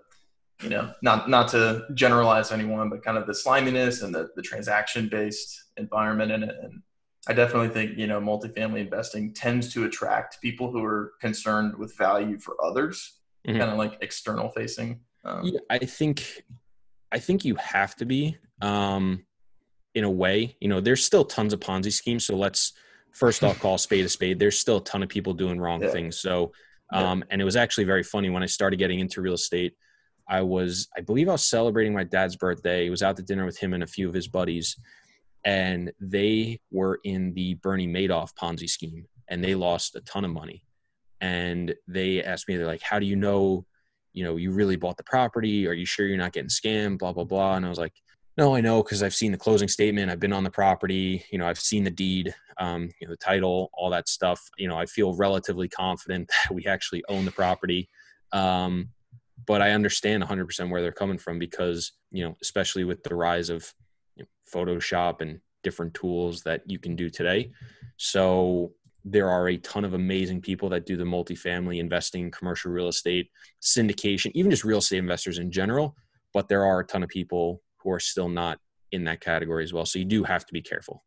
You 0.65 0.71
know 0.71 0.91
not 1.03 1.29
not 1.29 1.49
to 1.49 1.85
generalize 1.95 2.51
anyone 2.51 2.89
but 2.89 3.05
kind 3.05 3.19
of 3.19 3.27
the 3.27 3.35
sliminess 3.35 4.03
and 4.03 4.15
the, 4.15 4.31
the 4.35 4.43
transaction 4.43 5.09
based 5.09 5.65
environment 5.77 6.33
in 6.33 6.43
it 6.43 6.57
and 6.63 6.83
i 7.29 7.33
definitely 7.33 7.69
think 7.69 7.97
you 7.99 8.07
know 8.07 8.21
multifamily 8.21 8.81
investing 8.81 9.33
tends 9.33 9.73
to 9.73 9.85
attract 9.85 10.41
people 10.41 10.73
who 10.73 10.83
are 10.83 11.13
concerned 11.21 11.77
with 11.77 11.97
value 11.97 12.39
for 12.39 12.57
others 12.65 13.19
mm-hmm. 13.47 13.59
kind 13.59 13.71
of 13.71 13.77
like 13.77 13.99
external 14.01 14.49
facing 14.51 14.99
um, 15.25 15.43
yeah, 15.45 15.61
i 15.71 15.79
think 15.79 16.43
i 17.13 17.19
think 17.19 17.45
you 17.45 17.55
have 17.57 17.95
to 17.95 18.07
be 18.07 18.37
um 18.63 19.23
in 19.95 20.05
a 20.05 20.11
way 20.11 20.57
you 20.61 20.69
know 20.69 20.81
there's 20.81 21.05
still 21.05 21.25
tons 21.25 21.53
of 21.53 21.61
ponzi 21.61 21.93
schemes 21.93 22.25
so 22.25 22.35
let's 22.35 22.73
first 23.13 23.45
off 23.45 23.61
call 23.61 23.79
spade 23.79 24.05
a 24.05 24.09
spade 24.09 24.39
there's 24.39 24.59
still 24.59 24.79
a 24.79 24.85
ton 24.85 25.03
of 25.03 25.09
people 25.09 25.35
doing 25.35 25.61
wrong 25.61 25.83
yeah. 25.83 25.91
things 25.91 26.19
so 26.19 26.53
um, 26.93 27.19
yeah. 27.19 27.25
and 27.31 27.41
it 27.41 27.45
was 27.45 27.57
actually 27.57 27.85
very 27.85 28.03
funny 28.03 28.31
when 28.31 28.43
i 28.43 28.47
started 28.47 28.79
getting 28.79 28.99
into 28.99 29.21
real 29.21 29.35
estate 29.35 29.75
i 30.29 30.41
was 30.41 30.89
i 30.97 31.01
believe 31.01 31.29
i 31.29 31.33
was 31.33 31.47
celebrating 31.47 31.93
my 31.93 32.05
dad's 32.05 32.37
birthday 32.37 32.89
was 32.89 33.03
out 33.03 33.17
to 33.17 33.23
dinner 33.23 33.45
with 33.45 33.59
him 33.59 33.73
and 33.75 33.83
a 33.83 33.87
few 33.87 34.09
of 34.09 34.15
his 34.15 34.29
buddies 34.29 34.77
and 35.45 35.93
they 36.01 36.59
were 36.71 37.01
in 37.05 37.33
the 37.35 37.55
bernie 37.55 37.89
madoff 37.89 38.31
ponzi 38.41 38.69
scheme 38.69 39.07
and 39.29 39.43
they 39.43 39.55
lost 39.55 39.95
a 39.97 40.01
ton 40.03 40.25
of 40.25 40.31
money 40.31 40.63
and 41.21 41.75
they 41.89 42.23
asked 42.23 42.49
me 42.49 42.57
they're 42.57 42.67
like 42.67 42.83
how 42.83 42.99
do 42.99 43.07
you 43.07 43.17
know 43.17 43.65
you 44.13 44.25
know 44.25 44.37
you 44.37 44.53
really 44.53 44.77
bought 44.77 44.97
the 44.97 45.05
property 45.05 45.67
are 45.67 45.73
you 45.73 45.87
sure 45.87 46.07
you're 46.07 46.17
not 46.17 46.33
getting 46.33 46.49
scammed 46.49 46.99
blah 46.99 47.13
blah 47.13 47.25
blah 47.25 47.57
and 47.57 47.67
i 47.67 47.69
was 47.69 47.79
like 47.79 47.95
no, 48.37 48.55
I 48.55 48.61
know 48.61 48.83
because 48.83 49.03
I've 49.03 49.15
seen 49.15 49.31
the 49.31 49.39
closing 49.39 49.69
statement. 49.69 50.11
I've 50.11 50.19
been 50.19 50.33
on 50.33 50.43
the 50.43 50.51
property. 50.51 51.25
You 51.31 51.39
know, 51.39 51.47
I've 51.47 51.59
seen 51.59 51.85
the 51.85 51.91
deed, 51.91 52.35
um, 52.59 52.91
you 53.01 53.07
know, 53.07 53.13
the 53.13 53.17
title, 53.17 53.71
all 53.75 53.91
that 53.91 54.09
stuff. 54.09 54.41
You 54.59 54.67
know, 54.67 54.77
I 54.77 54.87
feel 54.87 55.15
relatively 55.15 55.69
confident 55.69 56.29
that 56.45 56.55
we 56.55 56.67
actually 56.67 57.05
own 57.09 57.25
the 57.25 57.31
property. 57.31 57.89
Um, 58.33 58.89
but 59.47 59.63
I 59.63 59.73
understand 59.73 60.23
100% 60.23 60.71
where 60.71 60.83
they're 60.83 60.93
coming 60.93 61.19
from 61.19 61.39
because, 61.39 61.93
you 62.11 62.25
know, 62.25 62.35
especially 62.43 62.85
with 62.85 63.03
the 63.03 63.15
rise 63.15 63.51
of 63.51 63.73
you 64.17 64.25
know, 64.25 64.29
Photoshop 64.53 65.21
and 65.21 65.41
different 65.63 65.95
tools 65.95 66.43
that 66.43 66.63
you 66.67 66.79
can 66.79 66.95
do 66.95 67.11
today. 67.11 67.51
So 67.97 68.73
there 69.05 69.29
are 69.29 69.49
a 69.49 69.57
ton 69.59 69.85
of 69.85 69.95
amazing 69.95 70.41
people 70.41 70.69
that 70.71 70.87
do 70.87 70.97
the 70.97 71.05
multifamily 71.05 71.79
investing, 71.79 72.31
commercial 72.31 72.71
real 72.73 72.89
estate, 72.89 73.29
syndication, 73.63 74.31
even 74.35 74.51
just 74.51 74.65
real 74.65 74.79
estate 74.79 74.99
investors 74.99 75.39
in 75.39 75.51
general. 75.51 75.95
But 76.33 76.49
there 76.49 76.65
are 76.65 76.81
a 76.81 76.87
ton 76.87 77.03
of 77.03 77.09
people 77.09 77.61
who 77.79 77.91
are 77.91 78.01
still 78.01 78.29
not 78.29 78.59
in 78.93 79.05
that 79.05 79.21
category 79.21 79.63
as 79.63 79.73
well. 79.73 79.85
So 79.85 79.99
you 79.99 80.05
do 80.05 80.25
have 80.25 80.47
to 80.47 80.53
be 80.53 80.63
careful. 80.63 81.05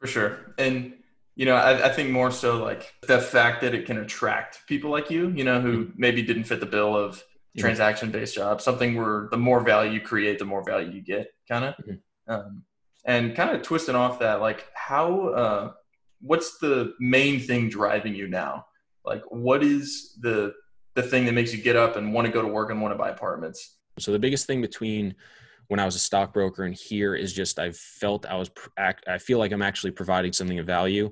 For 0.00 0.06
sure. 0.06 0.54
And, 0.58 0.94
you 1.36 1.46
know, 1.46 1.54
I, 1.54 1.86
I 1.86 1.88
think 1.90 2.10
more 2.10 2.30
so 2.30 2.62
like 2.62 2.92
the 3.06 3.20
fact 3.20 3.60
that 3.62 3.74
it 3.74 3.86
can 3.86 3.98
attract 3.98 4.66
people 4.66 4.90
like 4.90 5.10
you, 5.10 5.28
you 5.30 5.44
know, 5.44 5.60
who 5.60 5.84
mm-hmm. 5.84 5.92
maybe 5.96 6.22
didn't 6.22 6.44
fit 6.44 6.60
the 6.60 6.66
bill 6.66 6.96
of 6.96 7.22
mm-hmm. 7.56 7.60
transaction 7.60 8.10
based 8.10 8.34
job, 8.34 8.60
something 8.60 8.94
where 8.94 9.28
the 9.30 9.36
more 9.36 9.60
value 9.60 9.92
you 9.92 10.00
create, 10.00 10.38
the 10.38 10.44
more 10.44 10.62
value 10.62 10.90
you 10.90 11.00
get, 11.00 11.28
kind 11.48 11.64
of. 11.64 11.74
Mm-hmm. 11.76 12.32
Um, 12.32 12.62
and 13.04 13.34
kind 13.34 13.50
of 13.54 13.62
twisting 13.62 13.94
off 13.94 14.18
that, 14.18 14.40
like, 14.40 14.66
how, 14.74 15.28
uh, 15.28 15.72
what's 16.20 16.58
the 16.58 16.94
main 16.98 17.40
thing 17.40 17.68
driving 17.68 18.14
you 18.14 18.26
now? 18.26 18.66
Like, 19.04 19.22
what 19.28 19.62
is 19.62 20.18
the, 20.20 20.54
the 20.94 21.02
thing 21.02 21.24
that 21.26 21.32
makes 21.32 21.52
you 21.54 21.62
get 21.62 21.76
up 21.76 21.96
and 21.96 22.12
want 22.12 22.26
to 22.26 22.32
go 22.32 22.42
to 22.42 22.48
work 22.48 22.70
and 22.70 22.82
want 22.82 22.92
to 22.92 22.98
buy 22.98 23.10
apartments? 23.10 23.76
So 23.98 24.12
the 24.12 24.18
biggest 24.18 24.46
thing 24.46 24.60
between 24.60 25.14
when 25.68 25.80
I 25.80 25.84
was 25.84 25.94
a 25.94 26.00
stockbroker 26.00 26.64
and 26.64 26.74
here 26.74 27.14
is 27.14 27.32
just 27.32 27.58
I've 27.58 27.76
felt 27.76 28.26
I 28.26 28.36
was 28.36 28.50
I 28.78 29.18
feel 29.18 29.38
like 29.38 29.52
I'm 29.52 29.62
actually 29.62 29.92
providing 29.92 30.32
something 30.32 30.58
of 30.58 30.66
value. 30.66 31.10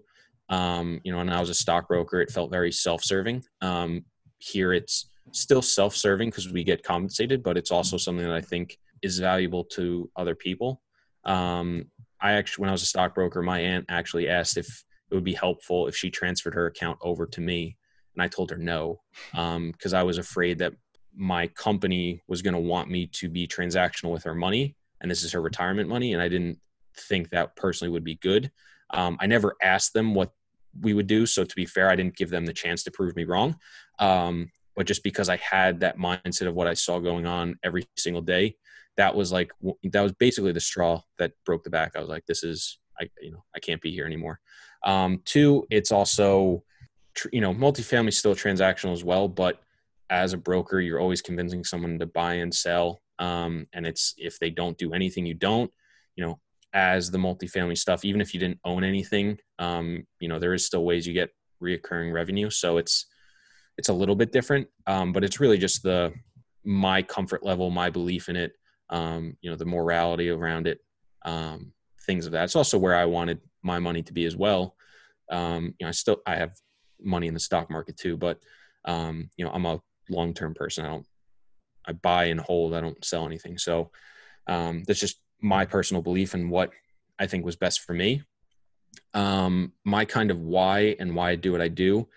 Um, 0.48 1.00
you 1.04 1.12
know, 1.12 1.18
when 1.18 1.30
I 1.30 1.40
was 1.40 1.50
a 1.50 1.54
stockbroker, 1.54 2.20
it 2.20 2.30
felt 2.30 2.50
very 2.50 2.70
self-serving. 2.70 3.42
Um, 3.62 4.04
here, 4.38 4.72
it's 4.72 5.06
still 5.32 5.62
self-serving 5.62 6.30
because 6.30 6.50
we 6.50 6.64
get 6.64 6.82
compensated, 6.82 7.42
but 7.42 7.56
it's 7.56 7.70
also 7.70 7.96
something 7.96 8.24
that 8.24 8.34
I 8.34 8.40
think 8.40 8.78
is 9.02 9.18
valuable 9.18 9.64
to 9.64 10.10
other 10.16 10.34
people. 10.34 10.80
Um, 11.24 11.86
I 12.20 12.32
actually, 12.32 12.62
when 12.62 12.70
I 12.70 12.72
was 12.72 12.82
a 12.82 12.86
stockbroker, 12.86 13.42
my 13.42 13.60
aunt 13.60 13.86
actually 13.88 14.28
asked 14.28 14.56
if 14.56 14.84
it 15.10 15.14
would 15.14 15.24
be 15.24 15.34
helpful 15.34 15.86
if 15.86 15.96
she 15.96 16.10
transferred 16.10 16.54
her 16.54 16.66
account 16.66 16.98
over 17.02 17.26
to 17.26 17.40
me, 17.40 17.76
and 18.14 18.22
I 18.22 18.28
told 18.28 18.50
her 18.50 18.56
no 18.56 19.00
because 19.32 19.94
um, 19.94 19.98
I 19.98 20.02
was 20.02 20.18
afraid 20.18 20.58
that 20.58 20.72
my 21.16 21.46
company 21.48 22.22
was 22.26 22.42
going 22.42 22.54
to 22.54 22.60
want 22.60 22.90
me 22.90 23.06
to 23.06 23.28
be 23.28 23.46
transactional 23.46 24.12
with 24.12 24.24
her 24.24 24.34
money 24.34 24.76
and 25.00 25.10
this 25.10 25.22
is 25.22 25.32
her 25.32 25.40
retirement 25.40 25.88
money 25.88 26.12
and 26.12 26.22
i 26.22 26.28
didn't 26.28 26.58
think 26.96 27.30
that 27.30 27.54
personally 27.56 27.90
would 27.90 28.04
be 28.04 28.16
good 28.16 28.50
um, 28.90 29.16
i 29.20 29.26
never 29.26 29.54
asked 29.62 29.92
them 29.92 30.14
what 30.14 30.30
we 30.80 30.92
would 30.94 31.06
do 31.06 31.26
so 31.26 31.44
to 31.44 31.54
be 31.54 31.66
fair 31.66 31.88
i 31.88 31.96
didn't 31.96 32.16
give 32.16 32.30
them 32.30 32.46
the 32.46 32.52
chance 32.52 32.82
to 32.82 32.90
prove 32.90 33.14
me 33.16 33.24
wrong 33.24 33.56
um, 33.98 34.50
but 34.76 34.86
just 34.86 35.02
because 35.02 35.28
i 35.28 35.36
had 35.36 35.80
that 35.80 35.98
mindset 35.98 36.46
of 36.46 36.54
what 36.54 36.66
i 36.66 36.74
saw 36.74 36.98
going 36.98 37.26
on 37.26 37.56
every 37.62 37.86
single 37.96 38.22
day 38.22 38.54
that 38.96 39.14
was 39.14 39.32
like 39.32 39.50
that 39.84 40.02
was 40.02 40.12
basically 40.12 40.52
the 40.52 40.60
straw 40.60 41.00
that 41.18 41.32
broke 41.44 41.64
the 41.64 41.70
back 41.70 41.92
i 41.96 42.00
was 42.00 42.08
like 42.08 42.26
this 42.26 42.42
is 42.42 42.78
i 43.00 43.08
you 43.20 43.30
know 43.30 43.42
i 43.54 43.58
can't 43.58 43.80
be 43.80 43.90
here 43.90 44.06
anymore 44.06 44.40
um, 44.84 45.22
two 45.24 45.66
it's 45.70 45.92
also 45.92 46.62
you 47.32 47.40
know 47.40 47.54
multifamily 47.54 48.12
still 48.12 48.34
transactional 48.34 48.92
as 48.92 49.02
well 49.02 49.28
but 49.28 49.60
as 50.10 50.32
a 50.32 50.38
broker, 50.38 50.80
you're 50.80 51.00
always 51.00 51.22
convincing 51.22 51.64
someone 51.64 51.98
to 51.98 52.06
buy 52.06 52.34
and 52.34 52.54
sell. 52.54 53.02
Um, 53.18 53.66
and 53.72 53.86
it's 53.86 54.14
if 54.18 54.38
they 54.38 54.50
don't 54.50 54.78
do 54.78 54.92
anything, 54.92 55.26
you 55.26 55.34
don't. 55.34 55.70
You 56.16 56.26
know, 56.26 56.40
as 56.72 57.10
the 57.10 57.18
multifamily 57.18 57.78
stuff, 57.78 58.04
even 58.04 58.20
if 58.20 58.34
you 58.34 58.40
didn't 58.40 58.60
own 58.64 58.84
anything, 58.84 59.38
um, 59.58 60.06
you 60.20 60.28
know, 60.28 60.38
there 60.38 60.54
is 60.54 60.66
still 60.66 60.84
ways 60.84 61.06
you 61.06 61.12
get 61.12 61.30
reoccurring 61.62 62.12
revenue. 62.12 62.50
So 62.50 62.76
it's 62.76 63.06
it's 63.78 63.88
a 63.88 63.92
little 63.92 64.16
bit 64.16 64.32
different, 64.32 64.68
um, 64.86 65.12
but 65.12 65.24
it's 65.24 65.40
really 65.40 65.58
just 65.58 65.82
the 65.82 66.12
my 66.64 67.02
comfort 67.02 67.42
level, 67.44 67.70
my 67.70 67.90
belief 67.90 68.28
in 68.28 68.36
it. 68.36 68.52
um, 68.90 69.36
you 69.40 69.50
know, 69.50 69.56
the 69.56 69.64
morality 69.64 70.30
around 70.30 70.66
it, 70.66 70.78
um, 71.24 71.72
things 72.06 72.26
of 72.26 72.32
that. 72.32 72.44
It's 72.44 72.56
also 72.56 72.78
where 72.78 72.94
I 72.94 73.06
wanted 73.06 73.40
my 73.62 73.78
money 73.78 74.02
to 74.02 74.12
be 74.12 74.24
as 74.26 74.36
well. 74.36 74.76
Um, 75.30 75.74
you 75.78 75.84
know, 75.84 75.88
I 75.88 75.92
still 75.92 76.18
I 76.26 76.36
have 76.36 76.52
money 77.00 77.26
in 77.26 77.34
the 77.34 77.40
stock 77.40 77.70
market 77.70 77.96
too, 77.96 78.16
but 78.16 78.38
um, 78.84 79.30
you 79.36 79.44
know, 79.44 79.50
I'm 79.50 79.66
a 79.66 79.80
long 80.10 80.34
term 80.34 80.54
person. 80.54 80.84
I 80.84 80.88
don't 80.88 81.06
I 81.86 81.92
buy 81.92 82.26
and 82.26 82.40
hold. 82.40 82.74
I 82.74 82.80
don't 82.80 83.02
sell 83.04 83.26
anything. 83.26 83.58
So 83.58 83.90
um, 84.46 84.84
that's 84.86 85.00
just 85.00 85.20
my 85.40 85.64
personal 85.64 86.02
belief 86.02 86.34
and 86.34 86.50
what 86.50 86.70
I 87.18 87.26
think 87.26 87.44
was 87.44 87.56
best 87.56 87.80
for 87.80 87.94
me. 87.94 88.22
My 89.84 90.04
kind 90.04 90.30
of 90.30 90.38
why 90.40 90.96
and 90.98 91.14
why 91.14 91.30
I 91.30 91.36
do 91.36 91.52
what 91.52 91.60
I 91.60 91.68
do. 91.68 92.08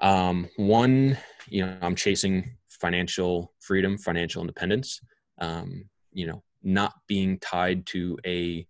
Um, 0.00 0.48
one, 0.56 1.18
you 1.48 1.64
know, 1.64 1.76
I'm 1.82 1.94
chasing 1.94 2.56
financial 2.68 3.52
freedom, 3.60 3.98
financial 3.98 4.40
independence. 4.40 5.00
Um, 5.38 5.84
you 6.12 6.26
know, 6.26 6.42
not 6.62 6.94
being 7.06 7.38
tied 7.38 7.86
to 7.86 8.18
a 8.26 8.66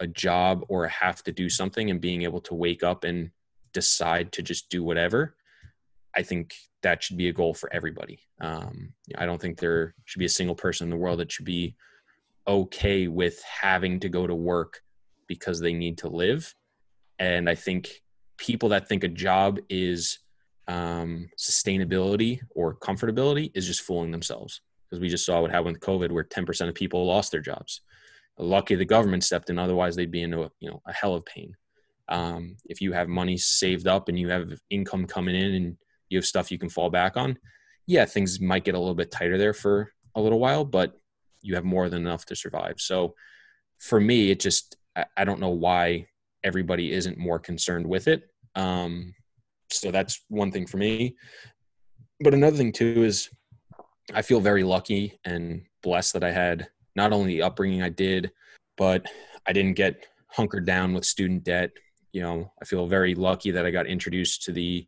a 0.00 0.06
job 0.06 0.64
or 0.68 0.84
a 0.84 0.90
have 0.90 1.22
to 1.24 1.32
do 1.32 1.48
something 1.48 1.90
and 1.90 2.00
being 2.00 2.22
able 2.22 2.40
to 2.40 2.54
wake 2.54 2.82
up 2.82 3.02
and 3.02 3.30
decide 3.72 4.30
to 4.32 4.42
just 4.42 4.68
do 4.68 4.84
whatever. 4.84 5.34
I 6.14 6.22
think 6.22 6.54
that 6.82 7.02
should 7.02 7.16
be 7.16 7.28
a 7.28 7.32
goal 7.32 7.52
for 7.52 7.72
everybody. 7.72 8.20
Um, 8.40 8.92
I 9.16 9.26
don't 9.26 9.40
think 9.40 9.58
there 9.58 9.94
should 10.04 10.20
be 10.20 10.24
a 10.24 10.30
single 10.30 10.54
person 10.54 10.86
in 10.86 10.90
the 10.90 10.96
world 10.96 11.18
that 11.18 11.32
should 11.32 11.44
be 11.44 11.74
okay 12.46 13.08
with 13.08 13.42
having 13.42 14.00
to 14.00 14.08
go 14.08 14.26
to 14.26 14.34
work 14.34 14.80
because 15.26 15.60
they 15.60 15.72
need 15.72 15.98
to 15.98 16.08
live. 16.08 16.54
And 17.18 17.48
I 17.48 17.54
think 17.54 17.90
people 18.36 18.68
that 18.70 18.88
think 18.88 19.04
a 19.04 19.08
job 19.08 19.58
is 19.68 20.20
um, 20.68 21.30
sustainability 21.38 22.40
or 22.54 22.76
comfortability 22.76 23.50
is 23.54 23.66
just 23.66 23.80
fooling 23.80 24.10
themselves 24.10 24.60
because 24.84 25.00
we 25.00 25.08
just 25.08 25.24
saw 25.24 25.40
what 25.40 25.50
happened 25.50 25.76
with 25.76 25.82
COVID, 25.82 26.12
where 26.12 26.24
10% 26.24 26.68
of 26.68 26.74
people 26.74 27.06
lost 27.06 27.32
their 27.32 27.40
jobs. 27.40 27.80
Lucky 28.38 28.76
the 28.76 28.84
government 28.84 29.24
stepped 29.24 29.50
in; 29.50 29.58
otherwise, 29.58 29.96
they'd 29.96 30.12
be 30.12 30.22
in 30.22 30.32
a 30.32 30.48
you 30.60 30.70
know 30.70 30.80
a 30.86 30.92
hell 30.92 31.14
of 31.14 31.26
pain. 31.26 31.56
Um, 32.08 32.56
if 32.66 32.80
you 32.80 32.92
have 32.92 33.08
money 33.08 33.36
saved 33.36 33.88
up 33.88 34.08
and 34.08 34.18
you 34.18 34.28
have 34.28 34.60
income 34.70 35.06
coming 35.06 35.34
in 35.34 35.54
and 35.54 35.76
you 36.08 36.18
have 36.18 36.24
stuff 36.24 36.52
you 36.52 36.58
can 36.58 36.68
fall 36.68 36.88
back 36.88 37.16
on, 37.16 37.36
yeah, 37.86 38.04
things 38.04 38.40
might 38.40 38.64
get 38.64 38.76
a 38.76 38.78
little 38.78 38.94
bit 38.94 39.10
tighter 39.10 39.38
there 39.38 39.52
for 39.52 39.92
a 40.14 40.20
little 40.20 40.38
while, 40.38 40.64
but 40.64 40.98
you 41.42 41.56
have 41.56 41.64
more 41.64 41.88
than 41.88 42.02
enough 42.02 42.24
to 42.26 42.36
survive. 42.36 42.74
So, 42.78 43.14
for 43.78 44.00
me, 44.00 44.30
it 44.30 44.38
just 44.38 44.76
I 45.16 45.24
don't 45.24 45.40
know 45.40 45.50
why 45.50 46.06
everybody 46.44 46.92
isn't 46.92 47.18
more 47.18 47.40
concerned 47.40 47.86
with 47.86 48.06
it. 48.06 48.22
Um, 48.54 49.14
so 49.70 49.90
that's 49.90 50.24
one 50.28 50.50
thing 50.50 50.66
for 50.66 50.76
me. 50.76 51.16
But 52.20 52.34
another 52.34 52.56
thing 52.56 52.72
too 52.72 53.04
is 53.04 53.28
I 54.12 54.22
feel 54.22 54.40
very 54.40 54.64
lucky 54.64 55.18
and 55.24 55.62
blessed 55.82 56.14
that 56.14 56.24
I 56.24 56.32
had 56.32 56.68
not 56.96 57.12
only 57.12 57.34
the 57.34 57.42
upbringing 57.42 57.82
I 57.82 57.90
did, 57.90 58.30
but 58.76 59.06
I 59.46 59.52
didn't 59.52 59.74
get 59.76 60.06
hunkered 60.28 60.66
down 60.66 60.94
with 60.94 61.04
student 61.04 61.44
debt. 61.44 61.70
You 62.12 62.22
know, 62.22 62.52
I 62.60 62.64
feel 62.64 62.86
very 62.86 63.14
lucky 63.14 63.50
that 63.50 63.66
I 63.66 63.70
got 63.70 63.86
introduced 63.86 64.42
to 64.44 64.52
the 64.52 64.86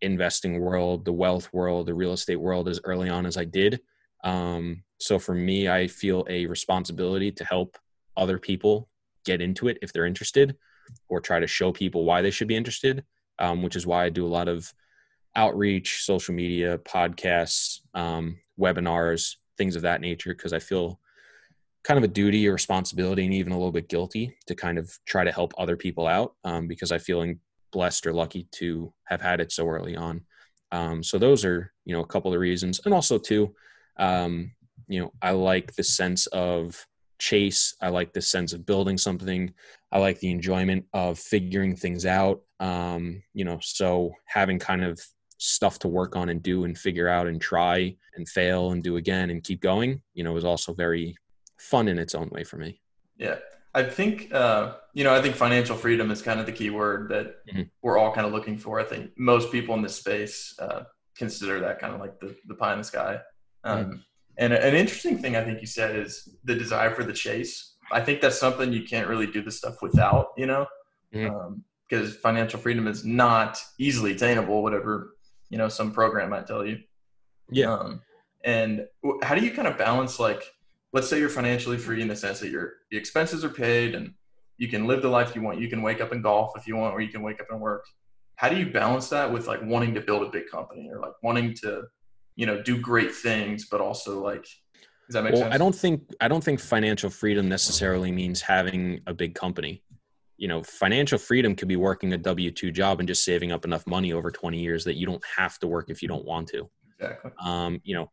investing 0.00 0.60
world, 0.60 1.04
the 1.04 1.12
wealth 1.12 1.52
world, 1.52 1.86
the 1.86 1.94
real 1.94 2.12
estate 2.12 2.36
world 2.36 2.68
as 2.68 2.80
early 2.84 3.08
on 3.08 3.26
as 3.26 3.36
I 3.36 3.44
did. 3.44 3.80
Um, 4.24 4.82
so 4.98 5.18
for 5.18 5.34
me, 5.34 5.68
I 5.68 5.88
feel 5.88 6.24
a 6.28 6.46
responsibility 6.46 7.32
to 7.32 7.44
help 7.44 7.76
other 8.16 8.38
people 8.38 8.88
get 9.24 9.40
into 9.40 9.68
it 9.68 9.78
if 9.82 9.92
they're 9.92 10.06
interested 10.06 10.56
or 11.08 11.20
try 11.20 11.40
to 11.40 11.46
show 11.46 11.72
people 11.72 12.04
why 12.04 12.22
they 12.22 12.30
should 12.30 12.48
be 12.48 12.56
interested 12.56 13.04
um, 13.38 13.62
which 13.62 13.76
is 13.76 13.86
why 13.86 14.04
I 14.04 14.08
do 14.08 14.26
a 14.26 14.28
lot 14.28 14.48
of 14.48 14.72
outreach, 15.34 16.04
social 16.04 16.34
media, 16.34 16.78
podcasts, 16.78 17.80
um, 17.94 18.38
webinars, 18.58 19.36
things 19.56 19.76
of 19.76 19.82
that 19.82 20.00
nature, 20.00 20.34
because 20.34 20.52
I 20.52 20.58
feel 20.58 21.00
kind 21.84 21.98
of 21.98 22.04
a 22.04 22.08
duty 22.08 22.46
or 22.48 22.52
responsibility 22.52 23.24
and 23.24 23.34
even 23.34 23.52
a 23.52 23.56
little 23.56 23.72
bit 23.72 23.88
guilty 23.88 24.36
to 24.46 24.54
kind 24.54 24.78
of 24.78 24.96
try 25.04 25.24
to 25.24 25.32
help 25.32 25.52
other 25.58 25.76
people 25.76 26.06
out 26.06 26.34
um, 26.44 26.68
because 26.68 26.92
I 26.92 26.98
feel 26.98 27.34
blessed 27.72 28.06
or 28.06 28.12
lucky 28.12 28.46
to 28.52 28.92
have 29.04 29.20
had 29.20 29.40
it 29.40 29.50
so 29.50 29.66
early 29.66 29.96
on. 29.96 30.20
Um, 30.70 31.02
so 31.02 31.18
those 31.18 31.44
are, 31.44 31.72
you 31.84 31.94
know, 31.94 32.02
a 32.02 32.06
couple 32.06 32.32
of 32.32 32.40
reasons. 32.40 32.80
And 32.84 32.94
also 32.94 33.18
too, 33.18 33.54
um, 33.98 34.52
you 34.86 35.00
know, 35.00 35.12
I 35.20 35.32
like 35.32 35.74
the 35.74 35.82
sense 35.82 36.26
of 36.28 36.86
chase. 37.22 37.76
I 37.80 37.88
like 37.88 38.12
the 38.12 38.20
sense 38.20 38.52
of 38.52 38.66
building 38.66 38.98
something. 38.98 39.54
I 39.92 40.00
like 40.00 40.18
the 40.18 40.32
enjoyment 40.32 40.86
of 40.92 41.20
figuring 41.20 41.76
things 41.76 42.04
out. 42.04 42.40
Um, 42.58 43.22
you 43.32 43.44
know, 43.44 43.60
so 43.62 44.12
having 44.26 44.58
kind 44.58 44.82
of 44.82 45.00
stuff 45.38 45.78
to 45.80 45.88
work 45.88 46.16
on 46.16 46.30
and 46.30 46.42
do 46.42 46.64
and 46.64 46.76
figure 46.76 47.06
out 47.06 47.28
and 47.28 47.40
try 47.40 47.94
and 48.16 48.28
fail 48.28 48.72
and 48.72 48.82
do 48.82 48.96
again 48.96 49.30
and 49.30 49.44
keep 49.44 49.60
going, 49.60 50.02
you 50.14 50.24
know, 50.24 50.36
is 50.36 50.44
also 50.44 50.74
very 50.74 51.16
fun 51.58 51.86
in 51.86 51.96
its 51.96 52.16
own 52.16 52.28
way 52.30 52.42
for 52.42 52.56
me. 52.56 52.80
Yeah. 53.16 53.36
I 53.72 53.84
think, 53.84 54.34
uh, 54.34 54.74
you 54.92 55.04
know, 55.04 55.14
I 55.14 55.22
think 55.22 55.36
financial 55.36 55.76
freedom 55.76 56.10
is 56.10 56.22
kind 56.22 56.40
of 56.40 56.46
the 56.46 56.52
key 56.52 56.70
word 56.70 57.08
that 57.10 57.46
mm-hmm. 57.46 57.62
we're 57.82 57.98
all 57.98 58.12
kind 58.12 58.26
of 58.26 58.32
looking 58.32 58.58
for. 58.58 58.80
I 58.80 58.84
think 58.84 59.12
most 59.16 59.52
people 59.52 59.76
in 59.76 59.82
this 59.82 59.94
space 59.94 60.56
uh, 60.58 60.82
consider 61.16 61.60
that 61.60 61.78
kind 61.78 61.94
of 61.94 62.00
like 62.00 62.18
the, 62.18 62.34
the 62.48 62.54
pie 62.54 62.72
in 62.72 62.78
the 62.78 62.84
sky. 62.84 63.20
Um, 63.62 63.78
mm-hmm. 63.78 63.96
And 64.38 64.52
an 64.52 64.74
interesting 64.74 65.18
thing 65.18 65.36
I 65.36 65.44
think 65.44 65.60
you 65.60 65.66
said 65.66 65.94
is 65.94 66.28
the 66.44 66.54
desire 66.54 66.94
for 66.94 67.04
the 67.04 67.12
chase. 67.12 67.74
I 67.90 68.00
think 68.00 68.20
that's 68.20 68.38
something 68.38 68.72
you 68.72 68.84
can't 68.84 69.08
really 69.08 69.26
do 69.26 69.42
this 69.42 69.58
stuff 69.58 69.82
without, 69.82 70.28
you 70.36 70.46
know, 70.46 70.66
because 71.10 71.30
mm-hmm. 71.90 71.96
um, 71.96 72.12
financial 72.22 72.58
freedom 72.58 72.88
is 72.88 73.04
not 73.04 73.58
easily 73.78 74.12
attainable, 74.12 74.62
whatever, 74.62 75.16
you 75.50 75.58
know, 75.58 75.68
some 75.68 75.92
program 75.92 76.30
might 76.30 76.46
tell 76.46 76.64
you. 76.64 76.78
Yeah. 77.50 77.74
Um, 77.74 78.00
and 78.44 78.86
how 79.22 79.34
do 79.34 79.44
you 79.44 79.52
kind 79.52 79.68
of 79.68 79.76
balance, 79.76 80.18
like, 80.18 80.42
let's 80.92 81.08
say 81.08 81.18
you're 81.18 81.28
financially 81.28 81.76
free 81.76 82.00
in 82.00 82.08
the 82.08 82.16
sense 82.16 82.40
that 82.40 82.50
your 82.50 82.74
the 82.90 82.96
expenses 82.96 83.44
are 83.44 83.50
paid 83.50 83.94
and 83.94 84.14
you 84.58 84.68
can 84.68 84.86
live 84.86 85.02
the 85.02 85.08
life 85.08 85.34
you 85.34 85.42
want. 85.42 85.60
You 85.60 85.68
can 85.68 85.82
wake 85.82 86.00
up 86.00 86.12
and 86.12 86.22
golf 86.22 86.52
if 86.56 86.66
you 86.66 86.76
want, 86.76 86.94
or 86.94 87.00
you 87.00 87.08
can 87.08 87.22
wake 87.22 87.40
up 87.40 87.48
and 87.50 87.60
work. 87.60 87.84
How 88.36 88.48
do 88.48 88.56
you 88.56 88.70
balance 88.70 89.08
that 89.10 89.30
with 89.30 89.46
like 89.46 89.60
wanting 89.62 89.94
to 89.94 90.00
build 90.00 90.22
a 90.22 90.30
big 90.30 90.48
company 90.50 90.88
or 90.90 91.00
like 91.00 91.14
wanting 91.22 91.54
to 91.62 91.84
you 92.36 92.46
know 92.46 92.62
do 92.62 92.78
great 92.78 93.14
things 93.14 93.66
but 93.70 93.80
also 93.80 94.22
like 94.22 94.46
does 95.08 95.14
that 95.14 95.24
make 95.24 95.32
well, 95.32 95.42
sense? 95.42 95.54
I 95.54 95.58
don't 95.58 95.74
think 95.74 96.14
i 96.20 96.28
don't 96.28 96.42
think 96.42 96.60
financial 96.60 97.10
freedom 97.10 97.48
necessarily 97.48 98.10
means 98.10 98.40
having 98.40 99.00
a 99.06 99.14
big 99.14 99.34
company. 99.34 99.82
You 100.38 100.48
know 100.48 100.62
financial 100.62 101.18
freedom 101.18 101.54
could 101.54 101.68
be 101.68 101.76
working 101.76 102.12
a 102.14 102.18
w2 102.18 102.72
job 102.72 103.00
and 103.00 103.06
just 103.06 103.24
saving 103.24 103.52
up 103.52 103.64
enough 103.64 103.86
money 103.86 104.12
over 104.12 104.30
20 104.30 104.58
years 104.58 104.84
that 104.84 104.96
you 104.96 105.06
don't 105.06 105.22
have 105.36 105.58
to 105.60 105.66
work 105.66 105.90
if 105.90 106.02
you 106.02 106.08
don't 106.08 106.24
want 106.24 106.48
to. 106.48 106.68
Exactly. 106.98 107.30
Um, 107.44 107.80
you 107.84 107.94
know 107.94 108.10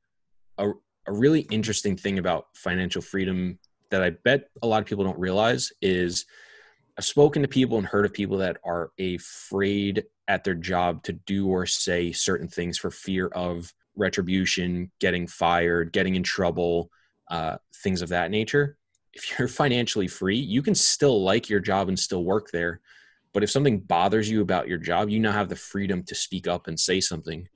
a, 0.58 0.70
a 1.08 1.12
really 1.14 1.42
interesting 1.42 1.96
thing 1.96 2.20
about 2.20 2.46
financial 2.54 3.02
freedom 3.02 3.58
that 3.90 4.04
i 4.04 4.12
bet 4.12 4.50
a 4.62 4.68
lot 4.68 4.82
of 4.82 4.86
people 4.86 5.04
don't 5.04 5.18
realize 5.18 5.72
is 5.82 6.26
i've 6.98 7.06
spoken 7.06 7.42
to 7.42 7.48
people 7.48 7.78
and 7.78 7.88
heard 7.88 8.06
of 8.06 8.14
people 8.14 8.38
that 8.38 8.58
are 8.64 8.92
afraid 9.00 10.04
at 10.28 10.44
their 10.44 10.54
job 10.54 11.02
to 11.04 11.14
do 11.14 11.48
or 11.48 11.66
say 11.66 12.12
certain 12.12 12.48
things 12.48 12.78
for 12.78 12.92
fear 12.92 13.28
of 13.28 13.74
retribution, 14.00 14.92
getting 15.00 15.28
fired, 15.28 15.92
getting 15.92 16.16
in 16.16 16.24
trouble, 16.24 16.90
uh, 17.30 17.58
things 17.84 18.02
of 18.02 18.10
that 18.10 18.32
nature. 18.32 18.78
If 19.14 19.38
you're 19.38 19.48
financially 19.64 20.08
free, 20.08 20.38
you 20.38 20.62
can 20.62 20.76
still 20.76 21.24
like 21.24 21.50
your 21.50 21.60
job 21.60 21.90
and 21.90 22.00
still 22.00 22.24
work 22.24 22.50
there. 22.52 22.82
But 23.34 23.44
if 23.44 23.52
something 23.52 23.80
bothers 23.80 24.30
you 24.30 24.42
about 24.42 24.68
your 24.68 24.80
job, 24.80 25.10
you 25.10 25.20
now 25.20 25.32
have 25.32 25.50
the 25.50 25.56
freedom 25.56 26.04
to 26.04 26.16
speak 26.16 26.48
up 26.48 26.68
and 26.68 26.80
say 26.80 27.00
something 27.00 27.48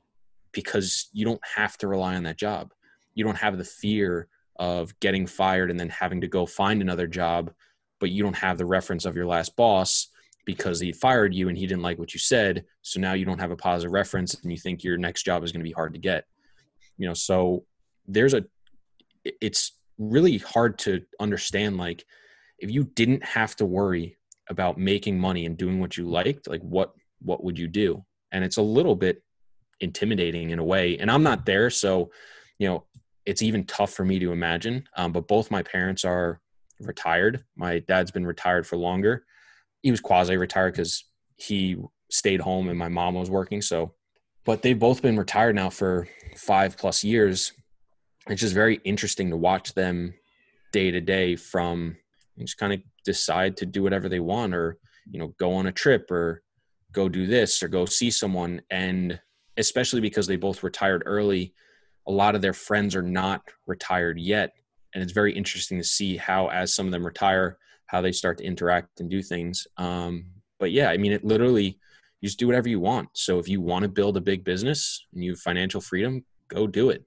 because 0.51 1.09
you 1.13 1.25
don't 1.25 1.41
have 1.55 1.77
to 1.79 1.87
rely 1.87 2.15
on 2.15 2.23
that 2.23 2.37
job. 2.37 2.71
You 3.15 3.23
don't 3.23 3.37
have 3.37 3.57
the 3.57 3.63
fear 3.63 4.27
of 4.57 4.97
getting 4.99 5.25
fired 5.25 5.71
and 5.71 5.79
then 5.79 5.89
having 5.89 6.21
to 6.21 6.27
go 6.27 6.45
find 6.45 6.81
another 6.81 7.07
job, 7.07 7.51
but 7.99 8.11
you 8.11 8.21
don't 8.21 8.35
have 8.35 8.59
the 8.59 8.65
reference 8.65 9.05
of 9.05 9.15
your 9.15 9.25
last 9.25 9.55
boss 9.55 10.09
because 10.45 10.79
he 10.79 10.91
fired 10.91 11.33
you 11.33 11.49
and 11.49 11.57
he 11.57 11.65
didn't 11.65 11.81
like 11.81 11.97
what 11.97 12.13
you 12.13 12.19
said. 12.19 12.65
So 12.83 12.99
now 12.99 13.13
you 13.13 13.25
don't 13.25 13.39
have 13.39 13.51
a 13.51 13.55
positive 13.55 13.93
reference 13.93 14.35
and 14.35 14.51
you 14.51 14.57
think 14.57 14.83
your 14.83 14.97
next 14.97 15.23
job 15.23 15.43
is 15.43 15.51
going 15.51 15.61
to 15.61 15.69
be 15.69 15.73
hard 15.73 15.93
to 15.93 15.99
get 15.99 16.25
you 16.97 17.07
know 17.07 17.13
so 17.13 17.65
there's 18.07 18.33
a 18.33 18.43
it's 19.23 19.73
really 19.97 20.37
hard 20.37 20.77
to 20.77 21.01
understand 21.19 21.77
like 21.77 22.03
if 22.59 22.69
you 22.69 22.83
didn't 22.83 23.23
have 23.23 23.55
to 23.55 23.65
worry 23.65 24.17
about 24.49 24.77
making 24.77 25.17
money 25.17 25.45
and 25.45 25.57
doing 25.57 25.79
what 25.79 25.97
you 25.97 26.05
liked 26.05 26.47
like 26.47 26.61
what 26.61 26.93
what 27.25 27.41
would 27.41 27.57
you 27.57 27.69
do? 27.69 28.03
And 28.33 28.43
it's 28.43 28.57
a 28.57 28.61
little 28.61 28.97
bit 28.97 29.23
intimidating 29.79 30.49
in 30.49 30.59
a 30.59 30.63
way 30.63 30.97
and 30.97 31.11
i'm 31.11 31.23
not 31.23 31.45
there 31.45 31.69
so 31.69 32.09
you 32.57 32.67
know 32.67 32.85
it's 33.25 33.41
even 33.41 33.65
tough 33.65 33.91
for 33.91 34.05
me 34.05 34.17
to 34.19 34.31
imagine 34.31 34.83
um, 34.95 35.11
but 35.11 35.27
both 35.27 35.51
my 35.51 35.61
parents 35.63 36.05
are 36.05 36.39
retired. 36.79 37.43
My 37.55 37.79
dad's 37.79 38.11
been 38.11 38.25
retired 38.25 38.67
for 38.67 38.77
longer. 38.77 39.25
He 39.81 39.91
was 39.91 39.99
quasi 39.99 40.37
retired 40.37 40.73
because 40.73 41.05
he 41.35 41.77
stayed 42.09 42.41
home 42.41 42.69
and 42.69 42.77
my 42.77 42.89
mom 42.89 43.15
was 43.15 43.29
working 43.29 43.61
so 43.61 43.93
but 44.45 44.61
they've 44.61 44.79
both 44.79 45.01
been 45.01 45.17
retired 45.17 45.55
now 45.55 45.69
for 45.69 46.07
five 46.35 46.77
plus 46.77 47.03
years. 47.03 47.53
It's 48.27 48.41
just 48.41 48.53
very 48.53 48.79
interesting 48.83 49.29
to 49.29 49.37
watch 49.37 49.73
them 49.73 50.13
day 50.71 50.91
to 50.91 51.01
day 51.01 51.35
from 51.35 51.97
just 52.39 52.57
kind 52.57 52.73
of 52.73 52.81
decide 53.05 53.57
to 53.57 53.65
do 53.65 53.83
whatever 53.83 54.09
they 54.09 54.19
want 54.19 54.55
or, 54.55 54.77
you 55.09 55.19
know, 55.19 55.33
go 55.39 55.53
on 55.53 55.67
a 55.67 55.71
trip 55.71 56.09
or 56.09 56.41
go 56.91 57.07
do 57.09 57.27
this 57.27 57.61
or 57.61 57.67
go 57.67 57.85
see 57.85 58.09
someone. 58.09 58.61
And 58.69 59.19
especially 59.57 60.01
because 60.01 60.27
they 60.27 60.35
both 60.35 60.63
retired 60.63 61.03
early, 61.05 61.53
a 62.07 62.11
lot 62.11 62.35
of 62.35 62.41
their 62.41 62.53
friends 62.53 62.95
are 62.95 63.03
not 63.03 63.41
retired 63.67 64.17
yet. 64.19 64.53
and 64.93 65.01
it's 65.01 65.13
very 65.13 65.33
interesting 65.33 65.77
to 65.77 65.83
see 65.83 66.17
how 66.17 66.47
as 66.49 66.73
some 66.73 66.85
of 66.85 66.91
them 66.91 67.05
retire 67.05 67.57
how 67.87 68.01
they 68.01 68.11
start 68.11 68.37
to 68.37 68.43
interact 68.43 68.99
and 68.99 69.09
do 69.09 69.21
things 69.21 69.67
um, 69.77 70.25
but 70.59 70.71
yeah 70.71 70.89
i 70.89 70.97
mean 70.97 71.11
it 71.11 71.23
literally 71.23 71.79
you 72.23 72.29
just 72.29 72.39
do 72.39 72.47
whatever 72.47 72.69
you 72.69 72.79
want. 72.79 73.09
So 73.11 73.37
if 73.37 73.49
you 73.49 73.59
want 73.59 73.83
to 73.83 73.89
build 73.89 74.15
a 74.15 74.21
big 74.21 74.45
business 74.45 75.05
and 75.13 75.21
you 75.21 75.31
have 75.31 75.41
financial 75.41 75.81
freedom 75.81 76.23
go 76.47 76.67
do 76.67 76.89
it. 76.89 77.03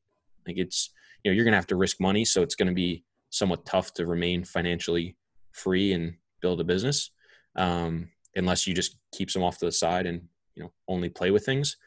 Like 0.46 0.58
it's 0.58 0.90
you 1.24 1.30
know 1.30 1.34
you're 1.34 1.44
going 1.44 1.52
to 1.52 1.58
have 1.58 1.66
to 1.68 1.76
risk 1.76 2.00
money 2.00 2.26
so 2.26 2.42
it's 2.42 2.54
going 2.54 2.68
to 2.68 2.74
be 2.74 3.02
somewhat 3.30 3.64
tough 3.64 3.94
to 3.94 4.06
remain 4.06 4.44
financially 4.44 5.16
free 5.52 5.94
and 5.94 6.16
build 6.42 6.60
a 6.60 6.64
business 6.64 7.12
um, 7.56 8.10
unless 8.34 8.66
you 8.66 8.74
just 8.74 8.98
keep 9.14 9.30
some 9.30 9.42
off 9.42 9.56
to 9.58 9.64
the 9.64 9.72
side 9.72 10.04
and 10.04 10.20
you 10.54 10.62
know 10.62 10.72
only 10.86 11.08
play 11.08 11.30
with 11.30 11.46
things. 11.46 11.78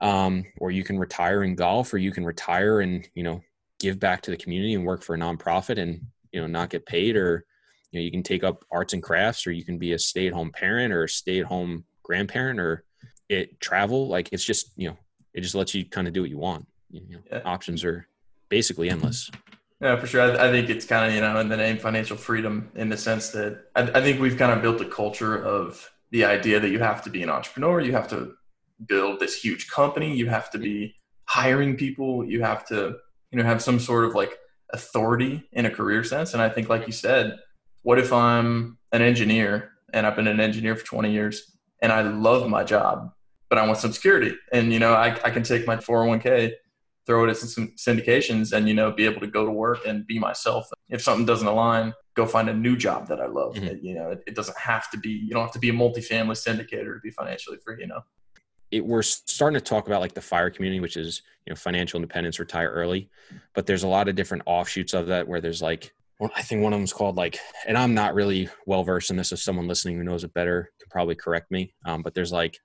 Um, 0.00 0.44
or 0.60 0.70
you 0.70 0.84
can 0.84 0.96
retire 0.96 1.42
in 1.42 1.56
golf 1.56 1.92
or 1.92 1.98
you 1.98 2.12
can 2.12 2.24
retire 2.24 2.82
and 2.82 3.08
you 3.14 3.24
know 3.24 3.40
give 3.80 3.98
back 3.98 4.22
to 4.22 4.30
the 4.30 4.36
community 4.36 4.74
and 4.74 4.86
work 4.86 5.02
for 5.02 5.16
a 5.16 5.18
nonprofit 5.18 5.80
and 5.80 6.02
you 6.30 6.40
know 6.40 6.46
not 6.46 6.70
get 6.70 6.86
paid. 6.86 7.16
Or 7.16 7.44
you 7.90 7.98
know 7.98 8.04
you 8.04 8.12
can 8.12 8.22
take 8.22 8.44
up 8.44 8.64
arts 8.70 8.92
and 8.92 9.02
crafts 9.02 9.44
or 9.44 9.50
you 9.50 9.64
can 9.64 9.76
be 9.76 9.92
a 9.92 9.98
stay-at-home 9.98 10.52
parent 10.52 10.92
or 10.92 11.02
a 11.02 11.08
stay-at-home 11.08 11.84
grandparent 12.02 12.60
or 12.60 12.84
it 13.28 13.60
travel 13.60 14.08
like 14.08 14.28
it's 14.32 14.44
just 14.44 14.72
you 14.76 14.88
know 14.88 14.96
it 15.34 15.40
just 15.42 15.54
lets 15.54 15.74
you 15.74 15.84
kind 15.84 16.08
of 16.08 16.12
do 16.12 16.22
what 16.22 16.30
you 16.30 16.38
want 16.38 16.66
you 16.90 17.00
know. 17.08 17.18
Yeah. 17.30 17.42
options 17.44 17.84
are 17.84 18.06
basically 18.48 18.90
endless. 18.90 19.30
Yeah 19.80 19.98
for 19.98 20.06
sure. 20.06 20.20
I, 20.20 20.48
I 20.48 20.50
think 20.50 20.68
it's 20.68 20.84
kind 20.84 21.06
of 21.06 21.14
you 21.14 21.20
know 21.20 21.38
in 21.40 21.48
the 21.48 21.56
name 21.56 21.78
financial 21.78 22.16
freedom 22.16 22.70
in 22.74 22.88
the 22.88 22.96
sense 22.96 23.30
that 23.30 23.64
I, 23.74 23.82
I 23.82 24.00
think 24.02 24.20
we've 24.20 24.36
kind 24.36 24.52
of 24.52 24.62
built 24.62 24.80
a 24.80 24.84
culture 24.84 25.42
of 25.42 25.88
the 26.10 26.24
idea 26.24 26.60
that 26.60 26.68
you 26.68 26.80
have 26.80 27.02
to 27.04 27.10
be 27.10 27.22
an 27.22 27.30
entrepreneur 27.30 27.80
you 27.80 27.92
have 27.92 28.08
to 28.08 28.34
build 28.86 29.20
this 29.20 29.42
huge 29.42 29.68
company 29.68 30.14
you 30.14 30.28
have 30.28 30.50
to 30.50 30.58
be 30.58 30.94
hiring 31.24 31.76
people 31.76 32.24
you 32.24 32.42
have 32.42 32.66
to 32.66 32.96
you 33.30 33.38
know 33.38 33.44
have 33.44 33.62
some 33.62 33.78
sort 33.78 34.04
of 34.04 34.14
like 34.14 34.36
authority 34.72 35.42
in 35.52 35.66
a 35.66 35.70
career 35.70 36.04
sense. 36.04 36.34
And 36.34 36.42
i 36.42 36.48
think 36.48 36.68
like 36.68 36.86
you 36.86 36.92
said 36.92 37.38
what 37.82 37.98
if 37.98 38.12
i'm 38.12 38.78
an 38.92 39.02
engineer 39.02 39.70
and 39.92 40.06
i've 40.06 40.16
been 40.16 40.26
an 40.26 40.40
engineer 40.40 40.76
for 40.76 40.84
20 40.84 41.12
years 41.12 41.56
and 41.82 41.92
i 41.92 42.02
love 42.02 42.48
my 42.48 42.64
job 42.64 43.10
but 43.48 43.58
i 43.58 43.66
want 43.66 43.78
some 43.78 43.92
security 43.92 44.34
and 44.52 44.72
you 44.72 44.78
know 44.78 44.94
i, 44.94 45.08
I 45.24 45.30
can 45.30 45.42
take 45.42 45.66
my 45.66 45.76
401k 45.76 46.52
throw 47.06 47.24
it 47.24 47.30
at 47.30 47.36
some 47.36 47.72
syndications 47.76 48.52
and 48.52 48.68
you 48.68 48.74
know 48.74 48.92
be 48.92 49.04
able 49.04 49.20
to 49.20 49.26
go 49.26 49.44
to 49.44 49.52
work 49.52 49.86
and 49.86 50.06
be 50.06 50.18
myself 50.18 50.68
if 50.88 51.02
something 51.02 51.26
doesn't 51.26 51.48
align 51.48 51.92
go 52.14 52.26
find 52.26 52.48
a 52.48 52.54
new 52.54 52.76
job 52.76 53.08
that 53.08 53.20
i 53.20 53.26
love 53.26 53.54
mm-hmm. 53.54 53.66
it, 53.66 53.82
you 53.82 53.94
know 53.94 54.10
it, 54.10 54.22
it 54.26 54.34
doesn't 54.34 54.58
have 54.58 54.90
to 54.90 54.98
be 54.98 55.10
you 55.10 55.30
don't 55.30 55.42
have 55.42 55.52
to 55.52 55.58
be 55.58 55.70
a 55.70 55.72
multifamily 55.72 56.36
syndicator 56.36 56.94
to 56.94 57.00
be 57.02 57.10
financially 57.10 57.58
free 57.64 57.76
you 57.80 57.86
know 57.86 58.00
it, 58.70 58.84
we're 58.84 59.02
starting 59.02 59.58
to 59.58 59.64
talk 59.64 59.86
about 59.86 60.00
like 60.00 60.14
the 60.14 60.20
fire 60.20 60.50
community, 60.50 60.80
which 60.80 60.96
is 60.96 61.22
you 61.46 61.50
know 61.50 61.56
financial 61.56 61.98
independence, 61.98 62.38
retire 62.38 62.70
early, 62.70 63.10
but 63.54 63.66
there's 63.66 63.82
a 63.82 63.88
lot 63.88 64.08
of 64.08 64.14
different 64.14 64.42
offshoots 64.46 64.94
of 64.94 65.08
that 65.08 65.26
where 65.26 65.40
there's 65.40 65.62
like 65.62 65.92
I 66.36 66.42
think 66.42 66.62
one 66.62 66.74
of 66.74 66.78
them's 66.78 66.92
called 66.92 67.16
like, 67.16 67.38
and 67.66 67.78
I'm 67.78 67.94
not 67.94 68.14
really 68.14 68.48
well 68.66 68.84
versed 68.84 69.10
in 69.10 69.16
this. 69.16 69.32
If 69.32 69.40
someone 69.40 69.66
listening 69.66 69.96
who 69.96 70.04
knows 70.04 70.22
it 70.22 70.34
better 70.34 70.70
can 70.90 70.98
probably 70.98 71.14
correct 71.14 71.50
me. 71.50 71.74
Um, 71.84 72.02
but 72.02 72.14
there's 72.14 72.32
like, 72.32 72.58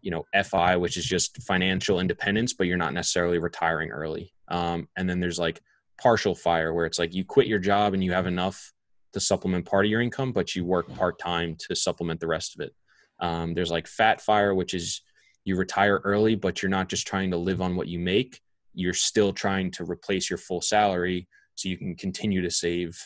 you 0.00 0.10
know, 0.10 0.24
FI, 0.42 0.76
which 0.76 0.96
is 0.96 1.04
just 1.04 1.42
financial 1.42 2.00
independence, 2.00 2.52
but 2.52 2.66
you're 2.66 2.76
not 2.76 2.92
necessarily 2.92 3.38
retiring 3.38 3.90
early. 3.90 4.32
Um, 4.48 4.88
and 4.96 5.08
then 5.08 5.20
there's 5.20 5.38
like 5.38 5.60
partial 6.00 6.34
fire, 6.34 6.74
where 6.74 6.86
it's 6.86 6.98
like 6.98 7.14
you 7.14 7.24
quit 7.24 7.46
your 7.46 7.58
job 7.58 7.94
and 7.94 8.04
you 8.04 8.12
have 8.12 8.26
enough 8.26 8.72
to 9.14 9.20
supplement 9.20 9.64
part 9.64 9.86
of 9.86 9.90
your 9.90 10.02
income, 10.02 10.32
but 10.32 10.54
you 10.54 10.64
work 10.64 10.92
part 10.94 11.18
time 11.18 11.56
to 11.68 11.74
supplement 11.74 12.20
the 12.20 12.26
rest 12.26 12.54
of 12.54 12.60
it. 12.60 12.74
Um, 13.20 13.54
there's 13.54 13.70
like 13.70 13.86
fat 13.86 14.20
fire, 14.20 14.54
which 14.54 14.74
is 14.74 15.00
you 15.44 15.56
retire 15.56 16.00
early, 16.04 16.34
but 16.34 16.62
you're 16.62 16.70
not 16.70 16.88
just 16.88 17.06
trying 17.06 17.30
to 17.30 17.36
live 17.36 17.62
on 17.62 17.76
what 17.76 17.88
you 17.88 17.98
make. 17.98 18.40
You're 18.74 18.92
still 18.92 19.32
trying 19.32 19.70
to 19.72 19.84
replace 19.84 20.28
your 20.28 20.38
full 20.38 20.60
salary 20.60 21.28
so 21.54 21.68
you 21.68 21.78
can 21.78 21.94
continue 21.94 22.42
to 22.42 22.50
save 22.50 22.98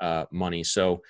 uh, 0.00 0.24
money. 0.32 0.64
So 0.64 1.00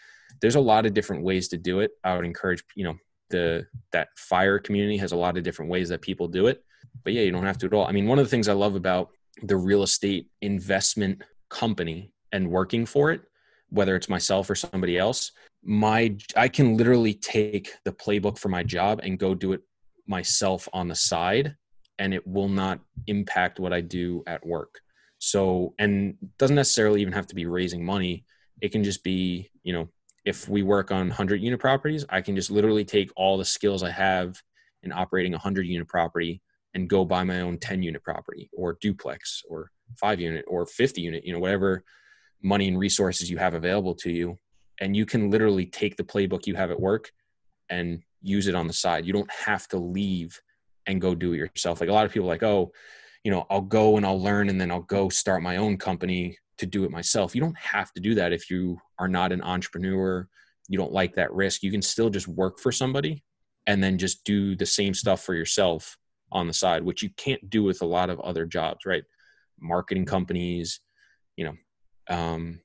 there's 0.41 0.57
a 0.57 0.61
lot 0.61 0.87
of 0.87 0.95
different 0.95 1.23
ways 1.23 1.49
to 1.49 1.57
do 1.57 1.81
it. 1.81 1.93
I 2.05 2.17
would 2.17 2.25
encourage, 2.25 2.63
you 2.75 2.85
know, 2.85 2.97
the 3.31 3.67
that 3.93 4.09
fire 4.17 4.59
community 4.59 4.97
has 4.99 5.13
a 5.13 5.17
lot 5.17 5.37
of 5.37 5.43
different 5.43 5.71
ways 5.71 5.89
that 5.89 6.03
people 6.03 6.29
do 6.29 6.47
it. 6.47 6.65
But 7.05 7.13
yeah, 7.13 7.23
you 7.23 7.33
don't 7.33 7.45
have 7.45 7.59
to 7.59 7.67
at 7.67 7.75
all. 7.75 7.87
I 7.87 7.93
mean, 7.93 8.07
one 8.07 8.19
of 8.19 8.25
the 8.25 8.31
things 8.31 8.49
I 8.49 8.53
love 8.53 8.75
about 8.75 9.11
the 9.43 9.57
real 9.57 9.83
estate 9.83 10.29
investment 10.43 11.23
company 11.49 12.13
and 12.33 12.51
working 12.51 12.87
for 12.87 13.11
it, 13.11 13.23
whether 13.71 13.97
it's 13.97 14.09
myself 14.09 14.51
or 14.51 14.55
somebody 14.55 14.99
else, 14.99 15.33
my 15.65 16.17
I 16.37 16.49
can 16.49 16.77
literally 16.77 17.15
take 17.15 17.73
the 17.85 17.93
playbook 17.93 18.39
for 18.39 18.49
my 18.49 18.63
job 18.63 19.01
and 19.03 19.19
go 19.19 19.35
do 19.35 19.53
it 19.53 19.63
myself 20.07 20.69
on 20.73 20.89
the 20.89 20.95
side 20.95 21.57
and 21.99 22.13
it 22.13 22.27
will 22.27 22.49
not 22.49 22.81
impact 23.07 23.61
what 23.61 23.73
I 23.73 23.81
do 23.81 24.23
at 24.27 24.45
work. 24.45 24.81
So, 25.19 25.75
and 25.79 26.17
doesn't 26.39 26.57
necessarily 26.57 27.01
even 27.01 27.13
have 27.13 27.29
to 27.29 27.35
be 27.35 27.47
raising 27.47 27.85
money. 27.85 28.25
It 28.61 28.73
can 28.73 28.83
just 28.83 29.05
be, 29.05 29.51
you 29.63 29.73
know, 29.73 29.89
if 30.25 30.49
we 30.49 30.63
work 30.63 30.91
on 30.91 31.09
100 31.09 31.43
unit 31.43 31.59
properties, 31.59 32.05
I 32.09 32.21
can 32.21 32.37
just 32.37 32.51
literally 32.51 32.85
take 32.85 33.11
all 33.17 33.37
the 33.37 33.45
skills 33.45 33.83
I 33.83 33.91
have 33.91 34.41
in 34.83 34.93
operating 34.93 35.33
a 35.33 35.37
100 35.37 35.67
unit 35.67 35.89
property 35.89 36.43
and 36.75 36.89
go 36.89 37.05
buy 37.05 37.25
my 37.25 37.41
own 37.41 37.59
10 37.59 37.83
unit 37.83 38.03
property 38.03 38.49
or 38.53 38.79
duplex 38.81 39.43
or 39.49 39.71
5 39.99 40.21
unit 40.21 40.45
or 40.49 40.65
50 40.65 41.01
unit, 41.01 41.25
you 41.25 41.33
know, 41.33 41.39
whatever 41.39 41.85
money 42.43 42.69
and 42.69 42.79
resources 42.79 43.31
you 43.31 43.37
have 43.37 43.55
available 43.55 43.95
to 43.97 44.11
you. 44.11 44.39
And 44.81 44.97
you 44.97 45.07
can 45.07 45.31
literally 45.31 45.67
take 45.67 45.97
the 45.97 46.05
playbook 46.05 46.47
you 46.47 46.55
have 46.57 46.71
at 46.71 46.81
work 46.81 47.11
and 47.69 48.03
use 48.21 48.47
it 48.47 48.55
on 48.55 48.67
the 48.67 48.73
side. 48.73 49.07
You 49.07 49.13
don't 49.13 49.31
have 49.31 49.69
to 49.69 49.77
leave 49.77 50.41
and 50.87 51.01
go 51.01 51.15
do 51.15 51.33
it 51.33 51.39
yourself. 51.39 51.81
Like 51.81 51.91
a 51.91 51.93
lot 51.93 52.07
of 52.07 52.13
people 52.13 52.29
like, 52.29 52.43
oh, 52.43 52.73
you 53.23 53.31
know, 53.31 53.47
I'll 53.51 53.61
go 53.61 53.97
and 53.97 54.07
I'll 54.07 54.21
learn 54.21 54.49
and 54.49 54.61
then 54.61 54.71
I'll 54.71 54.83
go 54.83 55.09
start 55.09 55.43
my 55.43 55.57
own 55.59 55.77
company 55.77 56.39
to 56.63 56.67
do 56.67 56.85
it 56.85 56.91
myself. 56.91 57.35
You 57.35 57.41
don't 57.41 57.59
have 57.59 57.93
to 57.93 58.01
do 58.01 58.15
that 58.15 58.33
if 58.33 58.51
you 58.51 58.79
are 58.99 59.09
not 59.09 59.33
an 59.33 59.43
entrepreneur, 59.43 60.27
you 60.69 60.79
don't 60.79 60.93
like 60.93 61.15
that 61.17 61.33
risk. 61.33 61.63
You 61.63 61.71
can 61.71 61.83
still 61.83 62.11
just 62.11 62.27
work 62.27 62.59
for 62.59 62.73
somebody 62.73 63.23
and 63.67 63.83
then 63.83 63.99
just 63.99 64.25
do 64.25 64.57
the 64.57 64.67
same 64.67 64.95
stuff 64.95 65.23
for 65.23 65.35
yourself 65.35 65.97
on 66.33 66.47
the 66.47 66.55
side, 66.55 66.83
which 66.83 67.03
you 67.03 67.11
can't 67.17 67.51
do 67.51 67.63
with 67.63 67.83
a 67.83 67.87
lot 67.87 68.11
of 68.11 68.19
other 68.21 68.47
jobs, 68.47 68.87
right? 68.87 69.05
Marketing 69.61 70.07
companies, 70.07 70.81
you 71.37 71.45
know, 71.45 71.55
um, 72.09 72.61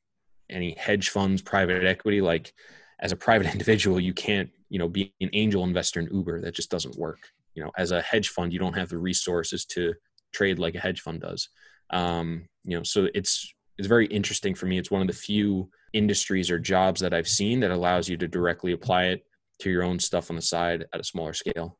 any 0.50 0.72
hedge 0.80 1.10
funds, 1.10 1.42
private 1.42 1.84
equity, 1.84 2.22
like 2.22 2.54
as 3.02 3.12
a 3.12 3.18
private 3.18 3.48
individual, 3.52 4.00
you 4.00 4.14
can't 4.14 4.50
you 4.70 4.80
know 4.80 4.88
be 4.88 5.14
an 5.22 5.30
angel 5.34 5.64
investor 5.64 6.00
in 6.00 6.10
uber 6.14 6.42
that 6.42 6.56
just 6.56 6.70
doesn't 6.70 6.98
work 6.98 7.20
you 7.56 7.64
know 7.64 7.72
as 7.78 7.92
a 7.92 8.02
hedge 8.02 8.30
fund 8.30 8.54
you 8.54 8.60
don't 8.60 8.78
have 8.78 8.90
the 8.90 8.98
resources 8.98 9.66
to 9.66 9.94
trade 10.34 10.60
like 10.60 10.76
a 10.76 10.80
hedge 10.80 11.02
fund 11.02 11.22
does 11.22 11.50
um, 11.92 12.48
you 12.64 12.78
know 12.78 12.84
so 12.84 13.08
it's 13.14 13.54
it's 13.78 13.88
very 13.88 14.08
interesting 14.08 14.56
for 14.56 14.66
me 14.66 14.78
it's 14.78 14.92
one 14.92 15.02
of 15.02 15.08
the 15.08 15.14
few 15.14 15.70
industries 15.94 16.52
or 16.52 16.60
jobs 16.60 17.02
that 17.02 17.14
i've 17.14 17.28
seen 17.28 17.60
that 17.60 17.72
allows 17.72 18.10
you 18.10 18.18
to 18.18 18.28
directly 18.28 18.72
apply 18.72 19.06
it 19.06 19.26
to 19.60 19.70
your 19.70 19.84
own 19.84 20.00
stuff 20.00 20.30
on 20.30 20.36
the 20.36 20.42
side 20.42 20.86
at 20.94 21.00
a 21.00 21.04
smaller 21.04 21.34
scale 21.34 21.78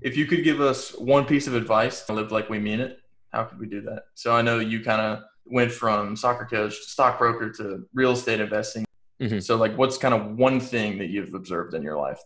if 0.00 0.16
you 0.16 0.26
could 0.26 0.44
give 0.44 0.60
us 0.60 0.92
one 0.92 1.24
piece 1.24 1.46
of 1.46 1.54
advice 1.54 2.02
to 2.02 2.12
live 2.12 2.32
like 2.32 2.48
we 2.48 2.58
mean 2.58 2.80
it 2.80 3.00
how 3.32 3.44
could 3.44 3.58
we 3.58 3.66
do 3.66 3.80
that 3.80 4.04
so 4.14 4.34
i 4.34 4.42
know 4.42 4.58
you 4.58 4.82
kind 4.82 5.00
of 5.00 5.20
went 5.44 5.72
from 5.72 6.14
soccer 6.14 6.44
coach 6.44 6.76
to 6.82 6.90
stockbroker 6.90 7.50
to 7.50 7.86
real 7.94 8.12
estate 8.12 8.40
investing 8.40 8.84
Mm-hmm. 9.20 9.40
So, 9.40 9.56
like, 9.56 9.76
what's 9.76 9.98
kind 9.98 10.14
of 10.14 10.36
one 10.36 10.60
thing 10.60 10.98
that 10.98 11.08
you've 11.08 11.34
observed 11.34 11.74
in 11.74 11.82
your 11.82 11.96
life? 11.96 12.20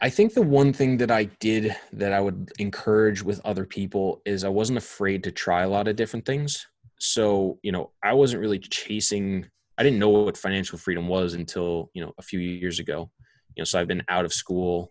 I 0.00 0.10
think 0.10 0.34
the 0.34 0.42
one 0.42 0.72
thing 0.72 0.98
that 0.98 1.10
I 1.10 1.24
did 1.40 1.74
that 1.92 2.12
I 2.12 2.20
would 2.20 2.52
encourage 2.58 3.22
with 3.22 3.40
other 3.44 3.64
people 3.64 4.20
is 4.26 4.44
I 4.44 4.50
wasn't 4.50 4.78
afraid 4.78 5.24
to 5.24 5.32
try 5.32 5.62
a 5.62 5.68
lot 5.68 5.88
of 5.88 5.96
different 5.96 6.26
things. 6.26 6.66
So, 7.06 7.58
you 7.62 7.70
know, 7.70 7.90
I 8.02 8.14
wasn't 8.14 8.40
really 8.40 8.58
chasing, 8.58 9.46
I 9.76 9.82
didn't 9.82 9.98
know 9.98 10.08
what 10.08 10.38
financial 10.38 10.78
freedom 10.78 11.06
was 11.06 11.34
until, 11.34 11.90
you 11.92 12.02
know, 12.02 12.14
a 12.18 12.22
few 12.22 12.40
years 12.40 12.78
ago. 12.78 13.10
You 13.54 13.60
know, 13.60 13.64
so 13.64 13.78
I've 13.78 13.88
been 13.88 14.02
out 14.08 14.24
of 14.24 14.32
school 14.32 14.90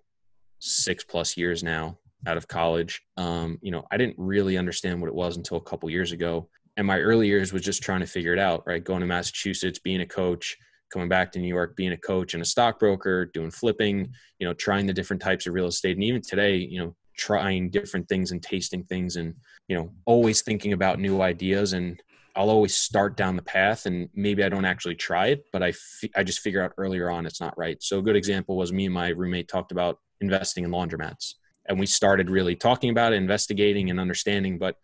six 0.59 1.03
plus 1.03 1.35
years 1.35 1.63
now, 1.63 1.97
out 2.27 2.37
of 2.37 2.47
college. 2.47 3.01
Um, 3.17 3.57
you 3.63 3.71
know, 3.71 3.85
I 3.91 3.97
didn't 3.97 4.15
really 4.19 4.59
understand 4.59 5.01
what 5.01 5.07
it 5.07 5.15
was 5.15 5.37
until 5.37 5.57
a 5.57 5.61
couple 5.61 5.89
years 5.89 6.11
ago. 6.11 6.49
And 6.77 6.85
my 6.85 6.99
early 6.99 7.27
years 7.27 7.51
was 7.51 7.63
just 7.63 7.81
trying 7.81 8.01
to 8.01 8.05
figure 8.05 8.33
it 8.33 8.39
out, 8.39 8.61
right? 8.67 8.83
Going 8.83 9.01
to 9.01 9.07
Massachusetts, 9.07 9.79
being 9.79 10.01
a 10.01 10.05
coach, 10.05 10.55
coming 10.91 11.09
back 11.09 11.31
to 11.31 11.39
New 11.39 11.47
York, 11.47 11.75
being 11.75 11.93
a 11.93 11.97
coach 11.97 12.35
and 12.35 12.43
a 12.43 12.45
stockbroker, 12.45 13.25
doing 13.25 13.49
flipping, 13.49 14.11
you 14.37 14.47
know, 14.47 14.53
trying 14.53 14.85
the 14.85 14.93
different 14.93 15.21
types 15.21 15.47
of 15.47 15.55
real 15.55 15.65
estate. 15.65 15.97
And 15.97 16.03
even 16.03 16.21
today, 16.21 16.57
you 16.57 16.79
know, 16.79 16.95
trying 17.15 17.69
different 17.69 18.07
things 18.07 18.31
and 18.31 18.41
tasting 18.41 18.83
things 18.83 19.15
and, 19.15 19.35
you 19.67 19.77
know, 19.77 19.91
always 20.05 20.41
thinking 20.41 20.73
about 20.73 20.99
new 20.99 21.21
ideas. 21.21 21.73
And 21.73 22.01
I'll 22.35 22.49
always 22.49 22.75
start 22.75 23.15
down 23.15 23.35
the 23.35 23.43
path 23.43 23.85
and 23.85 24.09
maybe 24.13 24.43
I 24.43 24.49
don't 24.49 24.65
actually 24.65 24.95
try 24.95 25.27
it, 25.27 25.45
but 25.51 25.61
I, 25.61 25.69
f- 25.69 26.09
I 26.15 26.23
just 26.23 26.39
figure 26.39 26.63
out 26.63 26.73
earlier 26.77 27.09
on 27.09 27.25
it's 27.25 27.41
not 27.41 27.57
right. 27.57 27.81
So 27.81 27.99
a 27.99 28.03
good 28.03 28.15
example 28.15 28.57
was 28.57 28.73
me 28.73 28.85
and 28.85 28.93
my 28.93 29.09
roommate 29.09 29.47
talked 29.47 29.71
about 29.71 29.99
investing 30.21 30.63
in 30.63 30.71
laundromats. 30.71 31.35
And 31.67 31.79
we 31.79 31.85
started 31.85 32.29
really 32.29 32.55
talking 32.55 32.89
about 32.89 33.13
it, 33.13 33.17
investigating 33.17 33.89
and 33.89 33.99
understanding. 33.99 34.57
But 34.57 34.77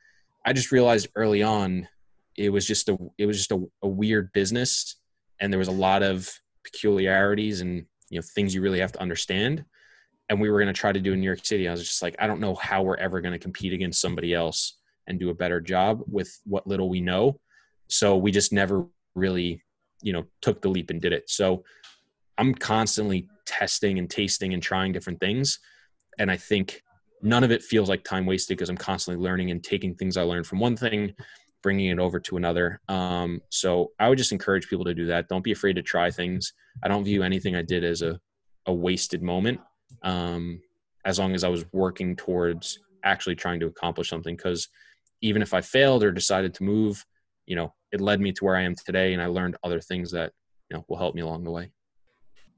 I 0.46 0.54
just 0.54 0.72
realized 0.72 1.08
early 1.16 1.44
on 1.44 1.88
it 2.40 2.50
was 2.50 2.66
just 2.66 2.88
a 2.90 2.98
it 3.18 3.26
was 3.26 3.38
just 3.38 3.52
a, 3.52 3.62
a 3.84 3.88
weird 3.88 4.32
business 4.32 4.96
and 5.40 5.52
there 5.52 5.60
was 5.60 5.68
a 5.68 5.72
lot 5.72 6.04
of 6.04 6.32
peculiarities 6.64 7.62
and 7.62 7.86
you 8.10 8.20
know 8.20 8.26
things 8.34 8.56
you 8.56 8.62
really 8.62 8.80
have 8.80 8.92
to 8.94 9.02
understand 9.02 9.66
and 10.30 10.40
we 10.40 10.50
were 10.50 10.60
going 10.60 10.74
to 10.74 10.80
try 10.80 10.92
to 10.92 11.00
do 11.00 11.14
in 11.14 11.20
new 11.20 11.26
york 11.26 11.46
city 11.46 11.68
i 11.68 11.72
was 11.72 11.86
just 11.86 12.02
like 12.02 12.16
i 12.20 12.28
don't 12.28 12.40
know 12.40 12.56
how 12.56 12.82
we're 12.82 12.96
ever 12.98 13.22
going 13.22 13.34
to 13.34 13.40
compete 13.40 13.74
against 13.74 14.02
somebody 14.02 14.34
else 14.34 14.78
and 15.08 15.20
do 15.20 15.30
a 15.30 15.34
better 15.34 15.60
job 15.60 16.02
with 16.08 16.40
what 16.46 16.68
little 16.68 16.90
we 16.90 17.02
know 17.02 17.40
so 17.90 18.16
we 18.16 18.32
just 18.32 18.54
never 18.54 18.86
really, 19.16 19.62
you 20.02 20.14
know, 20.14 20.26
took 20.42 20.62
the 20.62 20.70
leap 20.70 20.90
and 20.90 21.02
did 21.02 21.12
it. 21.12 21.30
So 21.30 21.64
I'm 22.38 22.54
constantly 22.54 23.28
testing 23.46 24.00
and 24.00 24.10
tasting 24.10 24.54
and 24.54 24.64
trying 24.64 24.94
different 24.94 25.20
things. 25.20 25.60
And 26.20 26.32
I 26.32 26.38
think 26.38 26.84
none 27.22 27.44
of 27.44 27.52
it 27.52 27.64
feels 27.64 27.90
like 27.90 28.04
time 28.04 28.26
wasted 28.26 28.58
because 28.58 28.70
I'm 28.70 28.78
constantly 28.78 29.22
learning 29.22 29.52
and 29.52 29.64
taking 29.64 29.96
things 29.96 30.16
I 30.16 30.22
learned 30.22 30.48
from 30.48 30.60
one 30.60 30.78
thing, 30.78 31.14
bringing 31.64 31.88
it 31.88 32.00
over 32.00 32.20
to 32.20 32.38
another. 32.38 32.80
Um, 32.88 33.42
so 33.50 33.92
I 34.00 34.08
would 34.08 34.18
just 34.18 34.32
encourage 34.32 34.70
people 34.70 34.86
to 34.86 34.94
do 34.94 35.08
that. 35.08 35.28
Don't 35.28 35.44
be 35.44 35.52
afraid 35.52 35.74
to 35.74 35.82
try 35.82 36.12
things. 36.12 36.54
I 36.84 36.88
don't 36.88 37.04
view 37.04 37.24
anything 37.24 37.56
I 37.56 37.64
did 37.64 37.84
as 37.84 38.02
a, 38.02 38.20
a 38.68 38.74
wasted 38.74 39.24
moment. 39.24 39.60
Um, 40.04 40.62
as 41.06 41.20
long 41.20 41.34
as 41.34 41.44
I 41.44 41.50
was 41.50 41.66
working 41.72 42.16
towards 42.16 42.80
actually 43.04 43.36
trying 43.36 43.60
to 43.62 43.68
accomplish 43.68 44.10
something. 44.10 44.36
Because 44.36 44.68
even 45.22 45.42
if 45.42 45.54
I 45.54 45.62
failed 45.62 46.04
or 46.04 46.12
decided 46.12 46.54
to 46.56 46.64
move, 46.64 47.06
you 47.46 47.56
know, 47.56 47.74
it 47.92 48.02
led 48.02 48.22
me 48.22 48.32
to 48.34 48.46
where 48.46 48.56
I 48.56 48.62
am 48.62 48.76
today, 48.76 49.14
and 49.14 49.22
I 49.22 49.26
learned 49.28 49.58
other 49.64 49.80
things 49.80 50.12
that 50.12 50.32
you 50.70 50.78
know 50.78 50.86
will 50.88 50.98
help 50.98 51.16
me 51.16 51.22
along 51.22 51.44
the 51.44 51.52
way. 51.52 51.72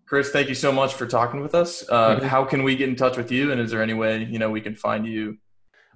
Chris, 0.06 0.30
thank 0.32 0.50
you 0.50 0.56
so 0.56 0.74
much 0.74 0.94
for 0.94 1.08
talking 1.08 1.40
with 1.40 1.56
us. 1.56 1.86
Uh, 1.90 2.18
mm-hmm. 2.18 2.26
How 2.26 2.44
can 2.44 2.64
we 2.64 2.76
get 2.76 2.90
in 2.90 2.96
touch 2.98 3.16
with 3.16 3.32
you, 3.32 3.52
and 3.52 3.62
is 3.62 3.72
there 3.72 3.82
any 3.82 3.94
way 3.94 4.24
you 4.26 4.40
know 4.40 4.50
we 4.50 4.62
can 4.62 4.76
find 4.76 5.08
you? 5.08 5.38